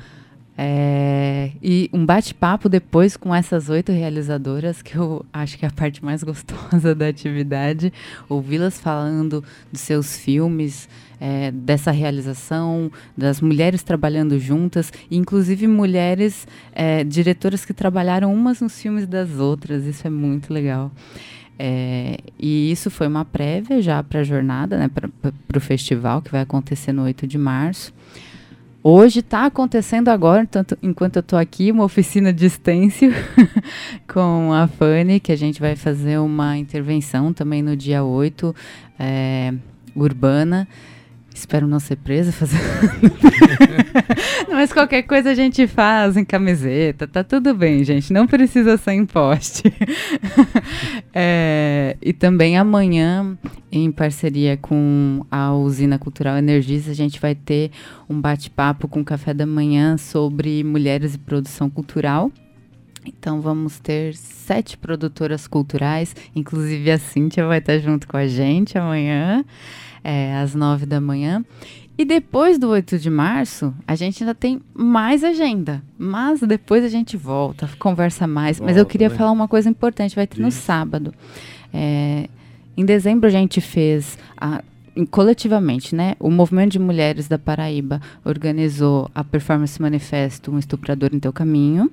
É, 0.57 1.51
e 1.63 1.89
um 1.93 2.05
bate-papo 2.05 2.69
depois 2.69 3.17
com 3.17 3.35
essas 3.35 3.71
oito 3.71 3.91
realizadoras, 3.91 4.83
que 4.83 4.97
eu 4.97 5.25
acho 5.33 5.57
que 5.59 5.65
é 5.65 5.69
a 5.69 5.73
parte 5.73 6.05
mais 6.05 6.23
gostosa 6.25 6.95
da 6.95 7.09
atividade. 7.09 7.93
Ouvi-las 8.29 8.79
falando 8.79 9.43
dos 9.71 9.81
seus 9.81 10.17
filmes, 10.17 10.89
é, 11.19 11.51
dessa 11.53 11.91
realização, 11.91 12.91
das 13.17 13.41
mulheres 13.41 13.83
trabalhando 13.83 14.39
juntas, 14.39 14.93
inclusive 15.11 15.67
mulheres 15.67 16.47
é, 16.73 17.03
diretoras 17.05 17.65
que 17.65 17.73
trabalharam 17.73 18.33
umas 18.33 18.61
nos 18.61 18.81
filmes 18.81 19.07
das 19.07 19.39
outras. 19.39 19.87
Isso 19.87 20.07
é 20.07 20.11
muito 20.11 20.53
legal. 20.53 20.93
É, 21.59 22.19
e 22.39 22.71
isso 22.71 22.91
foi 22.91 23.07
uma 23.07 23.25
prévia 23.25 23.81
já 23.81 24.03
para 24.03 24.21
a 24.21 24.25
jornada, 24.25 24.77
né, 24.77 24.89
para 24.89 25.09
o 25.57 25.61
festival, 25.61 26.21
que 26.21 26.31
vai 26.31 26.41
acontecer 26.41 26.93
no 26.93 27.05
8 27.05 27.27
de 27.27 27.39
março. 27.39 27.95
Hoje 28.85 29.21
está 29.21 29.47
acontecendo 29.47 30.09
agora, 30.09 30.45
tanto, 30.45 30.77
enquanto 30.83 31.15
eu 31.15 31.21
estou 31.21 31.39
aqui, 31.39 31.71
uma 31.71 31.85
oficina 31.85 32.33
de 32.33 32.51
stencil 32.51 33.13
com 34.13 34.53
a 34.53 34.67
Fanny, 34.67 35.21
que 35.21 35.31
a 35.31 35.37
gente 35.37 35.61
vai 35.61 35.77
fazer 35.77 36.19
uma 36.19 36.59
intervenção 36.59 37.33
também 37.33 37.63
no 37.63 37.77
dia 37.77 38.03
8, 38.03 38.53
é, 38.99 39.55
urbana. 39.95 40.67
Espero 41.35 41.67
não 41.67 41.81
ser 41.81 41.97
presa 41.97 42.31
fazendo. 42.31 42.63
Mas 44.51 44.73
qualquer 44.73 45.03
coisa 45.03 45.31
a 45.31 45.35
gente 45.35 45.67
faz 45.67 46.17
em 46.17 46.25
camiseta, 46.25 47.07
tá 47.07 47.25
tudo 47.25 47.55
bem, 47.55 47.83
gente. 47.83 48.13
Não 48.13 48.27
precisa 48.27 48.77
ser 48.77 48.93
em 48.93 49.07
poste. 49.07 49.65
É, 51.15 51.97
e 52.01 52.13
também 52.15 52.57
amanhã, 52.57 53.37
em 53.71 53.93
parceria 53.93 54.57
com 54.57 55.27
a 55.31 55.53
Usina 55.53 55.99
Cultural 55.99 56.39
Energisa, 56.39 56.91
a 56.91 56.95
gente 56.95 57.21
vai 57.21 57.35
ter 57.35 57.71
um 58.09 58.19
bate-papo 58.19 58.89
com 58.89 59.01
o 59.01 59.05
café 59.05 59.35
da 59.35 59.45
manhã 59.45 59.99
sobre 59.99 60.65
mulheres 60.65 61.15
e 61.15 61.19
produção 61.19 61.69
cultural. 61.69 62.33
Então 63.05 63.41
vamos 63.41 63.79
ter 63.79 64.15
sete 64.15 64.79
produtoras 64.79 65.47
culturais, 65.47 66.15
inclusive 66.35 66.91
a 66.91 66.99
Cíntia 66.99 67.47
vai 67.47 67.59
estar 67.59 67.79
junto 67.79 68.07
com 68.07 68.17
a 68.17 68.27
gente 68.27 68.79
amanhã, 68.79 69.45
é, 70.05 70.37
às 70.37 70.55
nove 70.55 70.87
da 70.87 71.01
manhã. 71.01 71.45
E 71.97 72.05
depois 72.05 72.59
do 72.59 72.69
8 72.71 72.99
de 72.99 73.11
março, 73.11 73.73
a 73.87 73.95
gente 73.95 74.23
ainda 74.23 74.35
tem 74.35 74.61
mais 74.75 75.23
agenda. 75.23 75.83
Mas 75.99 76.41
depois 76.41 76.83
a 76.85 76.89
gente 76.89 77.17
volta, 77.17 77.69
conversa 77.79 78.27
mais. 78.27 78.59
Mas 78.59 78.71
eu 78.71 78.77
Volta, 78.83 78.91
queria 78.91 79.09
né? 79.11 79.15
falar 79.15 79.31
uma 79.31 79.47
coisa 79.47 79.69
importante, 79.69 80.17
vai 80.17 80.27
ter 80.27 80.41
no 80.41 80.49
Diz. 80.49 80.55
sábado. 80.57 81.13
É, 81.73 82.29
em 82.77 82.85
dezembro 82.85 83.27
a 83.29 83.31
gente 83.31 83.61
fez 83.61 84.19
a- 84.37 84.63
coletivamente, 85.11 85.95
né? 85.95 86.15
O 86.19 86.31
movimento 86.31 86.73
de 86.73 86.79
mulheres 86.79 87.29
da 87.29 87.39
Paraíba 87.39 88.01
organizou 88.25 89.11
a 89.15 89.25
performance 89.25 89.81
manifesto 89.81 90.53
Um 90.53 90.59
Estuprador 90.59 91.11
em 91.13 91.19
Teu 91.19 91.33
Caminho. 91.33 91.91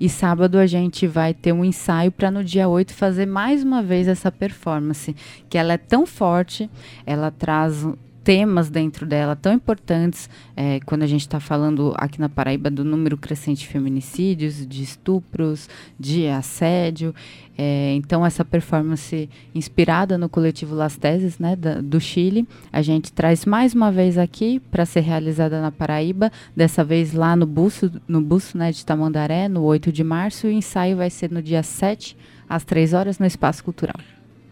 E 0.00 0.08
sábado 0.08 0.58
a 0.58 0.66
gente 0.66 1.06
vai 1.06 1.32
ter 1.32 1.52
um 1.52 1.64
ensaio 1.64 2.10
para 2.10 2.30
no 2.30 2.42
dia 2.42 2.68
8 2.68 2.92
fazer 2.92 3.26
mais 3.26 3.62
uma 3.62 3.82
vez 3.82 4.08
essa 4.08 4.32
performance, 4.32 5.14
que 5.48 5.56
ela 5.56 5.74
é 5.74 5.78
tão 5.78 6.04
forte, 6.04 6.68
ela 7.06 7.30
traz 7.30 7.86
temas 8.24 8.70
dentro 8.70 9.04
dela 9.04 9.34
tão 9.34 9.52
importantes 9.52 10.28
é, 10.56 10.80
quando 10.86 11.02
a 11.02 11.06
gente 11.06 11.22
está 11.22 11.40
falando 11.40 11.92
aqui 11.96 12.20
na 12.20 12.28
Paraíba 12.28 12.70
do 12.70 12.84
número 12.84 13.16
crescente 13.16 13.60
de 13.60 13.66
feminicídios, 13.68 14.66
de 14.66 14.82
estupros, 14.82 15.68
de 15.98 16.28
assédio. 16.28 17.14
É, 17.58 17.92
então 17.94 18.24
essa 18.24 18.44
performance 18.44 19.28
inspirada 19.54 20.16
no 20.16 20.28
coletivo 20.28 20.74
Las 20.74 20.96
Teses, 20.96 21.38
né, 21.38 21.54
da- 21.54 21.80
do 21.80 22.00
Chile, 22.00 22.48
a 22.72 22.80
gente 22.80 23.12
traz 23.12 23.44
mais 23.44 23.74
uma 23.74 23.90
vez 23.92 24.16
aqui 24.16 24.58
para 24.70 24.86
ser 24.86 25.00
realizada 25.00 25.60
na 25.60 25.70
Paraíba, 25.70 26.30
dessa 26.56 26.82
vez 26.82 27.12
lá 27.12 27.36
no 27.36 27.44
busto, 27.44 27.92
no 28.08 28.20
busto 28.22 28.56
né, 28.56 28.72
de 28.72 28.84
Tamandaré, 28.86 29.48
no 29.48 29.62
8 29.62 29.92
de 29.92 30.02
março, 30.02 30.46
e 30.46 30.50
o 30.50 30.52
ensaio 30.52 30.96
vai 30.96 31.10
ser 31.10 31.30
no 31.30 31.42
dia 31.42 31.62
7, 31.62 32.16
às 32.48 32.64
3 32.64 32.94
horas, 32.94 33.18
no 33.18 33.26
Espaço 33.26 33.62
Cultural. 33.62 33.96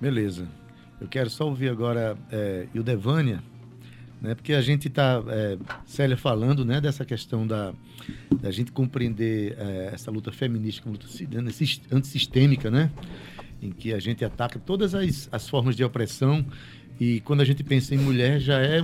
Beleza. 0.00 0.46
Eu 1.00 1.08
quero 1.08 1.30
só 1.30 1.46
ouvir 1.46 1.70
agora 1.70 2.16
é, 2.30 2.66
Ildevânia, 2.74 3.42
né? 4.20 4.34
Porque 4.34 4.52
a 4.52 4.60
gente 4.60 4.88
está, 4.88 5.22
é, 5.28 5.56
Célia, 5.86 6.16
falando 6.16 6.64
né, 6.64 6.80
dessa 6.80 7.04
questão 7.04 7.46
da, 7.46 7.72
da 8.40 8.50
gente 8.50 8.70
compreender 8.72 9.56
é, 9.58 9.90
essa 9.92 10.10
luta 10.10 10.30
feminista 10.30 10.82
como 10.82 10.94
luta 10.94 11.06
né, 11.42 11.50
sis- 11.50 11.80
antissistêmica, 11.90 12.70
né? 12.70 12.90
Em 13.62 13.70
que 13.70 13.92
a 13.92 13.98
gente 13.98 14.24
ataca 14.24 14.58
todas 14.58 14.94
as, 14.94 15.28
as 15.30 15.48
formas 15.48 15.76
de 15.76 15.84
opressão 15.84 16.44
e 16.98 17.20
quando 17.20 17.40
a 17.40 17.44
gente 17.44 17.62
pensa 17.64 17.94
em 17.94 17.98
mulher 17.98 18.40
já 18.40 18.58
é, 18.60 18.82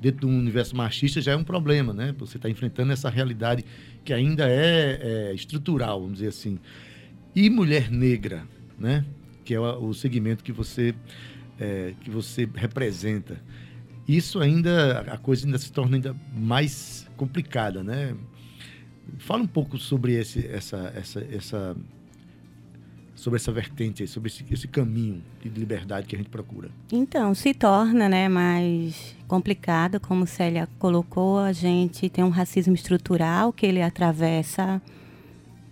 dentro 0.00 0.22
do 0.22 0.28
universo 0.28 0.76
machista, 0.76 1.20
já 1.20 1.32
é 1.32 1.36
um 1.36 1.44
problema, 1.44 1.92
né? 1.92 2.14
Você 2.18 2.36
está 2.36 2.48
enfrentando 2.48 2.92
essa 2.92 3.08
realidade 3.08 3.64
que 4.04 4.12
ainda 4.12 4.48
é, 4.48 5.30
é 5.30 5.34
estrutural, 5.34 6.00
vamos 6.00 6.14
dizer 6.18 6.28
assim. 6.28 6.58
E 7.34 7.48
mulher 7.48 7.90
negra, 7.90 8.44
né? 8.78 9.04
Que 9.44 9.54
é 9.54 9.60
o, 9.60 9.88
o 9.88 9.94
segmento 9.94 10.44
que 10.44 10.52
você, 10.52 10.94
é, 11.58 11.94
que 12.00 12.10
você 12.10 12.48
representa. 12.54 13.40
Isso 14.06 14.40
ainda, 14.40 15.00
a 15.00 15.16
coisa 15.16 15.46
ainda 15.46 15.58
se 15.58 15.70
torna 15.72 15.96
ainda 15.96 16.16
mais 16.34 17.08
complicada, 17.16 17.82
né? 17.82 18.14
Fala 19.18 19.42
um 19.42 19.46
pouco 19.46 19.78
sobre 19.78 20.14
esse, 20.14 20.46
essa, 20.46 20.92
essa, 20.96 21.20
essa, 21.30 21.76
sobre 23.14 23.36
essa 23.36 23.52
vertente, 23.52 24.06
sobre 24.06 24.28
esse, 24.28 24.44
esse 24.50 24.66
caminho 24.66 25.22
de 25.40 25.48
liberdade 25.48 26.06
que 26.06 26.16
a 26.16 26.18
gente 26.18 26.30
procura. 26.30 26.70
Então, 26.90 27.34
se 27.34 27.54
torna 27.54 28.08
né, 28.08 28.28
mais 28.28 29.16
complicado, 29.28 30.00
como 30.00 30.26
Célia 30.26 30.68
colocou, 30.78 31.38
a 31.38 31.52
gente 31.52 32.08
tem 32.08 32.24
um 32.24 32.30
racismo 32.30 32.74
estrutural 32.74 33.52
que 33.52 33.66
ele 33.66 33.82
atravessa 33.82 34.82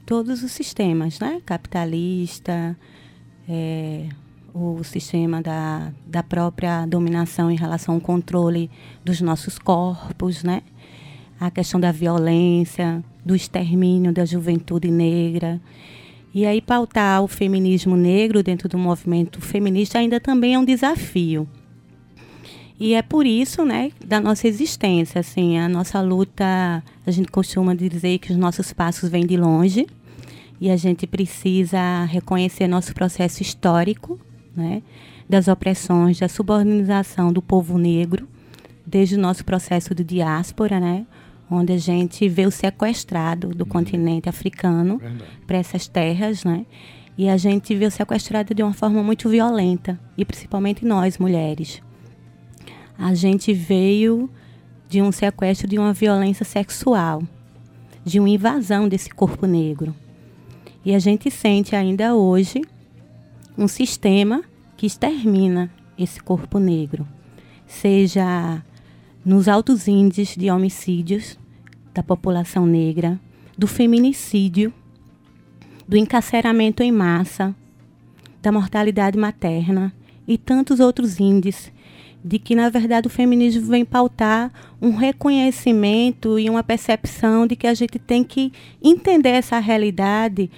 todos 0.06 0.42
os 0.42 0.52
sistemas, 0.52 1.18
né? 1.20 1.40
Capitalista, 1.44 2.76
é, 3.48 4.08
o 4.54 4.82
sistema 4.84 5.40
da, 5.40 5.92
da 6.06 6.22
própria 6.22 6.86
dominação 6.86 7.50
em 7.50 7.56
relação 7.56 7.94
ao 7.94 8.00
controle 8.00 8.70
dos 9.04 9.20
nossos 9.20 9.58
corpos, 9.58 10.42
né? 10.42 10.62
A 11.38 11.50
questão 11.50 11.80
da 11.80 11.90
violência, 11.90 13.02
do 13.24 13.34
extermínio 13.34 14.12
da 14.12 14.24
juventude 14.24 14.90
negra. 14.90 15.60
E 16.32 16.46
aí 16.46 16.60
pautar 16.60 17.22
o 17.22 17.28
feminismo 17.28 17.96
negro 17.96 18.42
dentro 18.42 18.68
do 18.68 18.78
movimento 18.78 19.40
feminista 19.40 19.98
ainda 19.98 20.20
também 20.20 20.54
é 20.54 20.58
um 20.58 20.64
desafio. 20.64 21.48
E 22.78 22.94
é 22.94 23.02
por 23.02 23.26
isso, 23.26 23.62
né, 23.62 23.92
da 24.02 24.18
nossa 24.20 24.48
existência, 24.48 25.20
assim, 25.20 25.58
a 25.58 25.68
nossa 25.68 26.00
luta, 26.00 26.82
a 27.06 27.10
gente 27.10 27.30
costuma 27.30 27.74
dizer 27.74 28.18
que 28.18 28.32
os 28.32 28.38
nossos 28.38 28.72
passos 28.72 29.10
vêm 29.10 29.26
de 29.26 29.36
longe 29.36 29.86
e 30.58 30.70
a 30.70 30.76
gente 30.76 31.06
precisa 31.06 32.04
reconhecer 32.04 32.66
nosso 32.66 32.94
processo 32.94 33.42
histórico, 33.42 34.18
né, 34.54 34.82
das 35.28 35.48
opressões, 35.48 36.18
da 36.18 36.28
subordinação 36.28 37.32
do 37.32 37.40
povo 37.40 37.78
negro, 37.78 38.28
desde 38.86 39.16
o 39.16 39.18
nosso 39.18 39.44
processo 39.44 39.94
de 39.94 40.02
diáspora, 40.02 40.80
né, 40.80 41.06
onde 41.50 41.72
a 41.72 41.78
gente 41.78 42.28
veio 42.28 42.50
sequestrado 42.50 43.48
do 43.48 43.66
continente 43.66 44.28
africano 44.28 45.00
para 45.46 45.58
essas 45.58 45.88
terras, 45.88 46.44
né? 46.44 46.64
E 47.18 47.28
a 47.28 47.36
gente 47.36 47.74
veio 47.74 47.90
sequestrada 47.90 48.54
de 48.54 48.62
uma 48.62 48.72
forma 48.72 49.02
muito 49.02 49.28
violenta, 49.28 49.98
e 50.16 50.24
principalmente 50.24 50.86
nós, 50.86 51.18
mulheres. 51.18 51.82
A 52.96 53.14
gente 53.14 53.52
veio 53.52 54.30
de 54.88 55.02
um 55.02 55.12
sequestro 55.12 55.68
de 55.68 55.78
uma 55.78 55.92
violência 55.92 56.44
sexual, 56.44 57.22
de 58.04 58.18
uma 58.18 58.28
invasão 58.28 58.88
desse 58.88 59.10
corpo 59.10 59.46
negro. 59.46 59.94
E 60.84 60.94
a 60.94 60.98
gente 60.98 61.30
sente 61.30 61.76
ainda 61.76 62.14
hoje 62.14 62.62
um 63.56 63.68
sistema 63.68 64.42
que 64.76 64.86
extermina 64.86 65.70
esse 65.98 66.20
corpo 66.22 66.58
negro, 66.58 67.06
seja 67.66 68.62
nos 69.24 69.48
altos 69.48 69.86
índices 69.86 70.36
de 70.36 70.50
homicídios 70.50 71.38
da 71.92 72.02
população 72.02 72.66
negra, 72.66 73.20
do 73.56 73.66
feminicídio, 73.66 74.72
do 75.86 75.96
encarceramento 75.96 76.82
em 76.82 76.90
massa, 76.90 77.54
da 78.40 78.50
mortalidade 78.50 79.18
materna 79.18 79.92
e 80.26 80.38
tantos 80.38 80.80
outros 80.80 81.20
índices 81.20 81.72
de 82.24 82.38
que 82.38 82.54
na 82.54 82.68
verdade 82.68 83.06
o 83.06 83.10
feminismo 83.10 83.66
vem 83.66 83.84
pautar 83.84 84.52
um 84.80 84.94
reconhecimento 84.94 86.38
e 86.38 86.48
uma 86.48 86.62
percepção 86.62 87.46
de 87.46 87.56
que 87.56 87.66
a 87.66 87.74
gente 87.74 87.98
tem 87.98 88.22
que 88.22 88.52
entender 88.82 89.30
essa 89.30 89.58
realidade 89.58 90.50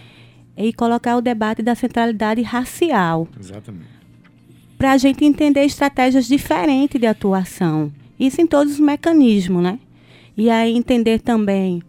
e 0.56 0.72
colocar 0.72 1.16
o 1.16 1.20
debate 1.20 1.62
da 1.62 1.74
centralidade 1.74 2.42
racial 2.42 3.26
Exatamente. 3.38 3.86
para 4.76 4.92
a 4.92 4.98
gente 4.98 5.24
entender 5.24 5.64
estratégias 5.64 6.26
diferentes 6.26 7.00
de 7.00 7.06
atuação. 7.06 7.92
Isso 8.18 8.40
em 8.40 8.46
todos 8.46 8.74
os 8.74 8.80
mecanismos, 8.80 9.62
né? 9.62 9.78
E 10.36 10.48
aí 10.48 10.76
entender 10.76 11.20
também 11.20 11.82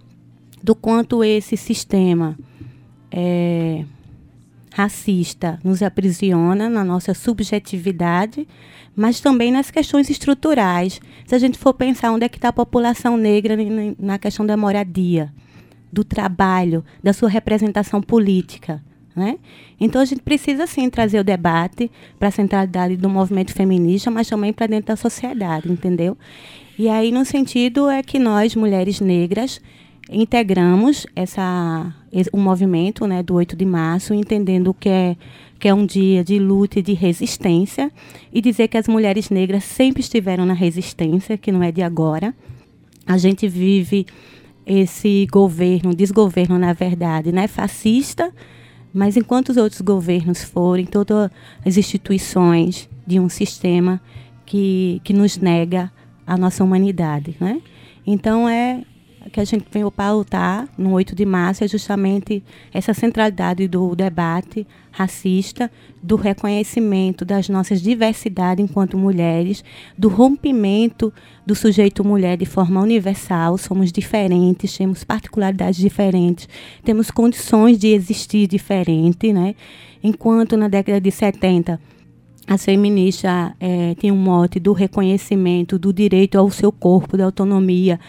do 0.62 0.74
quanto 0.74 1.24
esse 1.24 1.58
sistema 1.58 2.38
é, 3.12 3.86
racista 4.74 5.60
nos 5.64 5.84
aprisiona 5.84 6.68
na 6.68 6.84
nossa 6.84 7.14
subjetividade, 7.14 8.48
mas 8.96 9.20
também 9.20 9.52
nas 9.52 9.70
questões 9.70 10.10
estruturais. 10.10 11.00
Se 11.26 11.36
a 11.36 11.40
gente 11.40 11.58
for 11.58 11.74
pensar 11.74 12.12
onde 12.12 12.26
é 12.26 12.30
que 12.30 12.38
está 12.38 12.50
a 12.50 12.54
população 12.54 13.18
negra 13.18 13.56
na 14.00 14.18
questão 14.18 14.46
da 14.46 14.58
moradia, 14.58 15.32
do 15.94 16.04
trabalho, 16.04 16.84
da 17.02 17.14
sua 17.14 17.30
representação 17.30 18.02
política. 18.02 18.82
Né? 19.16 19.38
Então 19.80 20.02
a 20.02 20.06
gente 20.06 20.22
precisa 20.24 20.66
sim 20.66 20.90
trazer 20.90 21.20
o 21.20 21.24
debate 21.24 21.92
para 22.18 22.30
a 22.30 22.32
centralidade 22.32 22.98
do 22.98 23.08
movimento 23.08 23.54
feminista, 23.54 24.10
mas 24.10 24.28
também 24.28 24.52
para 24.52 24.66
dentro 24.66 24.88
da 24.88 24.96
sociedade, 24.96 25.72
entendeu? 25.72 26.18
E 26.80 26.90
aí 26.90 27.12
no 27.12 27.24
sentido 27.24 27.88
é 27.90 28.02
que 28.02 28.18
nós, 28.18 28.56
mulheres 28.56 29.00
negras, 29.00 29.62
integramos 30.10 31.06
essa 31.16 31.94
o 32.32 32.38
movimento 32.38 33.08
né, 33.08 33.24
do 33.24 33.34
8 33.34 33.56
de 33.56 33.66
março, 33.66 34.14
entendendo 34.14 34.74
que 34.74 34.90
é, 34.90 35.16
que 35.60 35.68
é 35.68 35.74
um 35.74 35.86
dia 35.86 36.24
de 36.24 36.38
luta 36.38 36.80
e 36.80 36.82
de 36.82 36.94
resistência, 36.94 37.92
e 38.32 38.40
dizer 38.40 38.68
que 38.68 38.78
as 38.78 38.88
mulheres 38.88 39.30
negras 39.30 39.64
sempre 39.64 40.02
estiveram 40.02 40.46
na 40.46 40.54
resistência, 40.54 41.38
que 41.38 41.52
não 41.52 41.64
é 41.64 41.72
de 41.72 41.82
agora. 41.82 42.34
A 43.06 43.18
gente 43.18 43.48
vive 43.48 44.06
esse 44.66 45.28
governo, 45.32 45.94
desgoverno, 45.94 46.58
na 46.58 46.74
verdade, 46.74 47.32
né, 47.32 47.48
fascista, 47.48 48.34
mas 48.94 49.18
enquanto 49.18 49.50
os 49.50 49.58
outros 49.58 49.82
governos 49.82 50.44
forem, 50.44 50.86
todas 50.86 51.30
as 51.66 51.78
instituições 51.78 52.90
de 53.06 53.20
um 53.20 53.28
sistema 53.28 54.02
que, 54.46 55.02
que 55.04 55.14
nos 55.14 55.38
nega 55.38 55.92
a 56.26 56.38
nossa 56.38 56.64
humanidade, 56.64 57.36
né? 57.40 57.62
Então 58.06 58.48
é 58.48 58.84
que 59.32 59.40
a 59.40 59.46
gente 59.46 59.66
veio 59.72 59.92
pautar 59.92 60.68
no 60.78 60.92
8 60.92 61.16
de 61.16 61.26
março 61.26 61.64
é 61.64 61.68
justamente 61.68 62.44
essa 62.74 62.94
centralidade 62.94 63.68
do 63.68 63.96
debate 63.96 64.68
racista, 64.92 65.72
do 66.02 66.16
reconhecimento 66.16 67.26
das 67.26 67.50
nossas 67.50 67.82
diversidades 67.82 68.64
enquanto 68.64 68.98
mulheres, 68.98 69.64
do 69.98 70.08
rompimento 70.08 71.12
do 71.46 71.56
sujeito 71.56 72.04
mulher 72.04 72.38
de 72.38 72.46
forma 72.46 72.82
universal, 72.82 73.58
somos 73.58 73.92
diferentes, 73.92 74.78
temos 74.78 75.04
particularidades 75.04 75.80
diferentes, 75.80 76.48
temos 76.84 77.10
condições 77.10 77.78
de 77.78 77.88
existir 77.88 78.48
diferente, 78.48 79.34
né? 79.34 79.56
Enquanto 80.04 80.56
na 80.56 80.68
década 80.68 81.02
de 81.02 81.12
70 81.12 81.80
as 82.46 82.66
feministas 82.66 83.54
eh, 83.60 83.96
tinham 84.00 84.16
um 84.16 84.20
mote 84.20 84.60
do 84.60 84.74
reconhecimento 84.74 85.80
do 85.80 85.94
direito 85.94 86.38
ao 86.38 86.50
seu 86.52 86.72
corpo, 86.72 87.16
da 87.16 87.26
autonomia, 87.26 88.00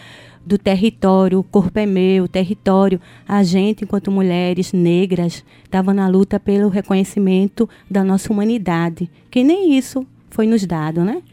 do 0.45 0.57
território, 0.57 1.39
o 1.39 1.43
corpo 1.43 1.79
é 1.79 1.85
meu, 1.85 2.25
o 2.25 2.27
território. 2.27 3.01
A 3.27 3.43
gente, 3.43 3.83
enquanto 3.83 4.11
mulheres 4.11 4.71
negras, 4.71 5.43
estava 5.63 5.93
na 5.93 6.07
luta 6.07 6.39
pelo 6.39 6.69
reconhecimento 6.69 7.67
da 7.89 8.03
nossa 8.03 8.31
humanidade, 8.31 9.09
que 9.31 9.43
nem 9.43 9.75
isso 9.77 10.05
foi 10.29 10.45
nos 10.45 10.65
dado, 10.65 11.03
né? 11.03 11.23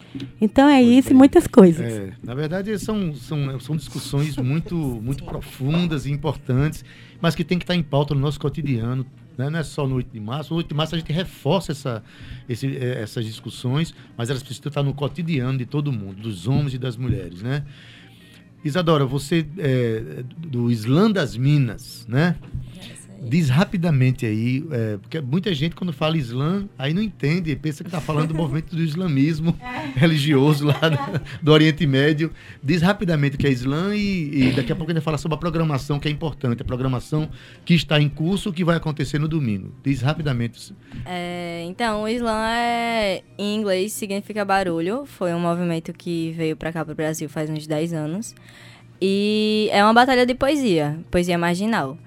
Então 0.40 0.68
é 0.68 0.80
isso 0.80 1.10
e 1.10 1.14
muitas 1.14 1.46
coisas. 1.46 1.92
É, 1.92 2.12
na 2.22 2.34
verdade, 2.34 2.78
são, 2.78 3.14
são, 3.14 3.58
são 3.58 3.76
discussões 3.76 4.36
muito, 4.36 4.76
muito 4.76 5.24
profundas 5.24 6.06
e 6.06 6.12
importantes, 6.12 6.84
mas 7.20 7.34
que 7.34 7.42
tem 7.42 7.58
que 7.58 7.64
estar 7.64 7.74
em 7.74 7.82
pauta 7.82 8.14
no 8.14 8.20
nosso 8.20 8.38
cotidiano. 8.38 9.04
Né? 9.36 9.50
Não 9.50 9.58
é 9.58 9.62
só 9.62 9.88
no 9.88 9.96
8 9.96 10.12
de 10.12 10.20
março. 10.20 10.52
No 10.52 10.58
8 10.58 10.68
de 10.68 10.74
março 10.74 10.94
a 10.94 10.98
gente 10.98 11.12
reforça 11.12 11.72
essa, 11.72 12.02
esse, 12.48 12.76
eh, 12.76 13.00
essas 13.02 13.24
discussões, 13.24 13.94
mas 14.16 14.30
elas 14.30 14.42
precisam 14.42 14.68
estar 14.68 14.82
no 14.82 14.94
cotidiano 14.94 15.58
de 15.58 15.66
todo 15.66 15.90
mundo, 15.90 16.22
dos 16.22 16.46
homens 16.46 16.74
e 16.74 16.78
das 16.78 16.96
mulheres. 16.96 17.42
Né? 17.42 17.64
Isadora, 18.64 19.04
você 19.04 19.46
é 19.58 20.22
do 20.38 20.70
Islã 20.70 21.10
das 21.10 21.36
Minas, 21.36 22.06
né? 22.08 22.36
Diz 23.24 23.48
rapidamente 23.48 24.26
aí, 24.26 24.64
é, 24.72 24.96
porque 24.96 25.20
muita 25.20 25.54
gente 25.54 25.76
quando 25.76 25.92
fala 25.92 26.16
Islã, 26.16 26.68
aí 26.76 26.92
não 26.92 27.00
entende, 27.00 27.54
pensa 27.54 27.84
que 27.84 27.88
está 27.88 28.00
falando 28.00 28.28
do 28.28 28.34
movimento 28.34 28.74
do 28.74 28.82
islamismo 28.82 29.56
religioso 29.94 30.66
lá 30.66 30.80
do, 30.88 31.20
do 31.40 31.52
Oriente 31.52 31.86
Médio. 31.86 32.32
Diz 32.60 32.82
rapidamente 32.82 33.36
o 33.36 33.38
que 33.38 33.46
é 33.46 33.50
Islã 33.50 33.94
e, 33.94 34.48
e 34.48 34.52
daqui 34.52 34.72
a 34.72 34.76
pouco 34.76 34.90
a 34.90 34.94
gente 34.94 35.00
vai 35.00 35.04
falar 35.04 35.18
sobre 35.18 35.36
a 35.36 35.38
programação 35.38 36.00
que 36.00 36.08
é 36.08 36.10
importante, 36.10 36.62
a 36.62 36.64
programação 36.64 37.30
que 37.64 37.74
está 37.74 38.00
em 38.00 38.08
curso, 38.08 38.50
o 38.50 38.52
que 38.52 38.64
vai 38.64 38.76
acontecer 38.76 39.20
no 39.20 39.28
domingo. 39.28 39.72
Diz 39.84 40.02
rapidamente. 40.02 40.74
É, 41.06 41.64
então, 41.68 42.02
o 42.02 42.08
Islã 42.08 42.48
é, 42.48 43.22
em 43.38 43.54
inglês 43.54 43.92
significa 43.92 44.44
barulho. 44.44 45.06
Foi 45.06 45.32
um 45.32 45.40
movimento 45.40 45.92
que 45.92 46.32
veio 46.32 46.56
pra 46.56 46.72
cá 46.72 46.84
pro 46.84 46.94
Brasil 46.94 47.28
faz 47.28 47.48
uns 47.48 47.68
10 47.68 47.92
anos. 47.92 48.34
E 49.00 49.68
é 49.72 49.82
uma 49.82 49.92
batalha 49.92 50.24
de 50.26 50.34
poesia, 50.34 50.98
poesia 51.10 51.36
marginal. 51.36 51.98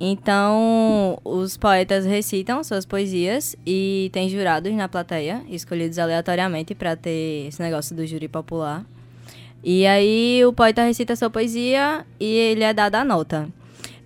Então, 0.00 1.18
os 1.24 1.56
poetas 1.56 2.06
recitam 2.06 2.62
suas 2.62 2.86
poesias 2.86 3.56
e 3.66 4.10
tem 4.12 4.28
jurados 4.28 4.72
na 4.72 4.88
plateia, 4.88 5.42
escolhidos 5.48 5.98
aleatoriamente 5.98 6.72
para 6.74 6.94
ter 6.94 7.48
esse 7.48 7.60
negócio 7.60 7.96
do 7.96 8.06
júri 8.06 8.28
popular. 8.28 8.84
E 9.62 9.84
aí 9.86 10.44
o 10.44 10.52
poeta 10.52 10.84
recita 10.84 11.16
sua 11.16 11.28
poesia 11.28 12.06
e 12.20 12.24
ele 12.24 12.62
é 12.62 12.72
dado 12.72 12.94
a 12.94 13.04
nota. 13.04 13.48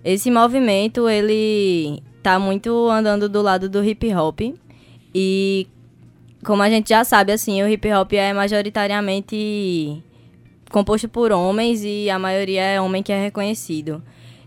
Esse 0.03 0.31
movimento, 0.31 1.07
ele 1.07 2.01
tá 2.23 2.39
muito 2.39 2.89
andando 2.89 3.29
do 3.29 3.41
lado 3.41 3.69
do 3.69 3.83
hip 3.83 4.13
hop 4.15 4.41
e 5.13 5.67
como 6.43 6.63
a 6.63 6.69
gente 6.69 6.89
já 6.89 7.03
sabe, 7.03 7.31
assim, 7.31 7.61
o 7.61 7.69
hip 7.69 7.87
hop 7.93 8.13
é 8.13 8.33
majoritariamente 8.33 10.03
composto 10.71 11.07
por 11.07 11.31
homens 11.31 11.83
e 11.83 12.09
a 12.09 12.17
maioria 12.17 12.63
é 12.63 12.81
homem 12.81 13.03
que 13.03 13.11
é 13.11 13.21
reconhecido. 13.21 14.01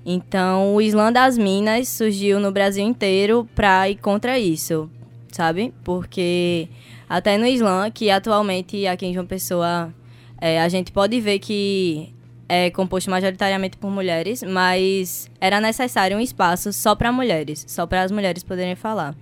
Então, 0.08 0.76
o 0.76 0.80
Islã 0.80 1.12
das 1.12 1.36
Minas 1.36 1.88
surgiu 1.88 2.38
no 2.38 2.52
Brasil 2.52 2.86
inteiro 2.86 3.48
pra 3.56 3.90
ir 3.90 3.96
contra 3.96 4.38
isso, 4.38 4.88
sabe? 5.32 5.74
Porque 5.82 6.68
até 7.08 7.36
no 7.36 7.44
Islã, 7.44 7.90
que 7.90 8.08
atualmente 8.08 8.86
aqui 8.86 9.04
em 9.04 9.12
João 9.12 9.26
Pessoa 9.26 9.92
é, 10.40 10.60
a 10.60 10.68
gente 10.68 10.92
pode 10.92 11.20
ver 11.20 11.40
que 11.40 12.14
é 12.48 12.70
composto 12.70 13.10
majoritariamente 13.10 13.76
por 13.76 13.90
mulheres, 13.90 14.44
mas 14.44 15.28
era 15.40 15.60
necessário 15.60 16.16
um 16.16 16.20
espaço 16.20 16.72
só 16.72 16.94
para 16.94 17.10
mulheres, 17.10 17.64
só 17.66 17.84
para 17.84 18.02
as 18.02 18.12
mulheres 18.12 18.44
poderem 18.44 18.76
falar. 18.76 19.12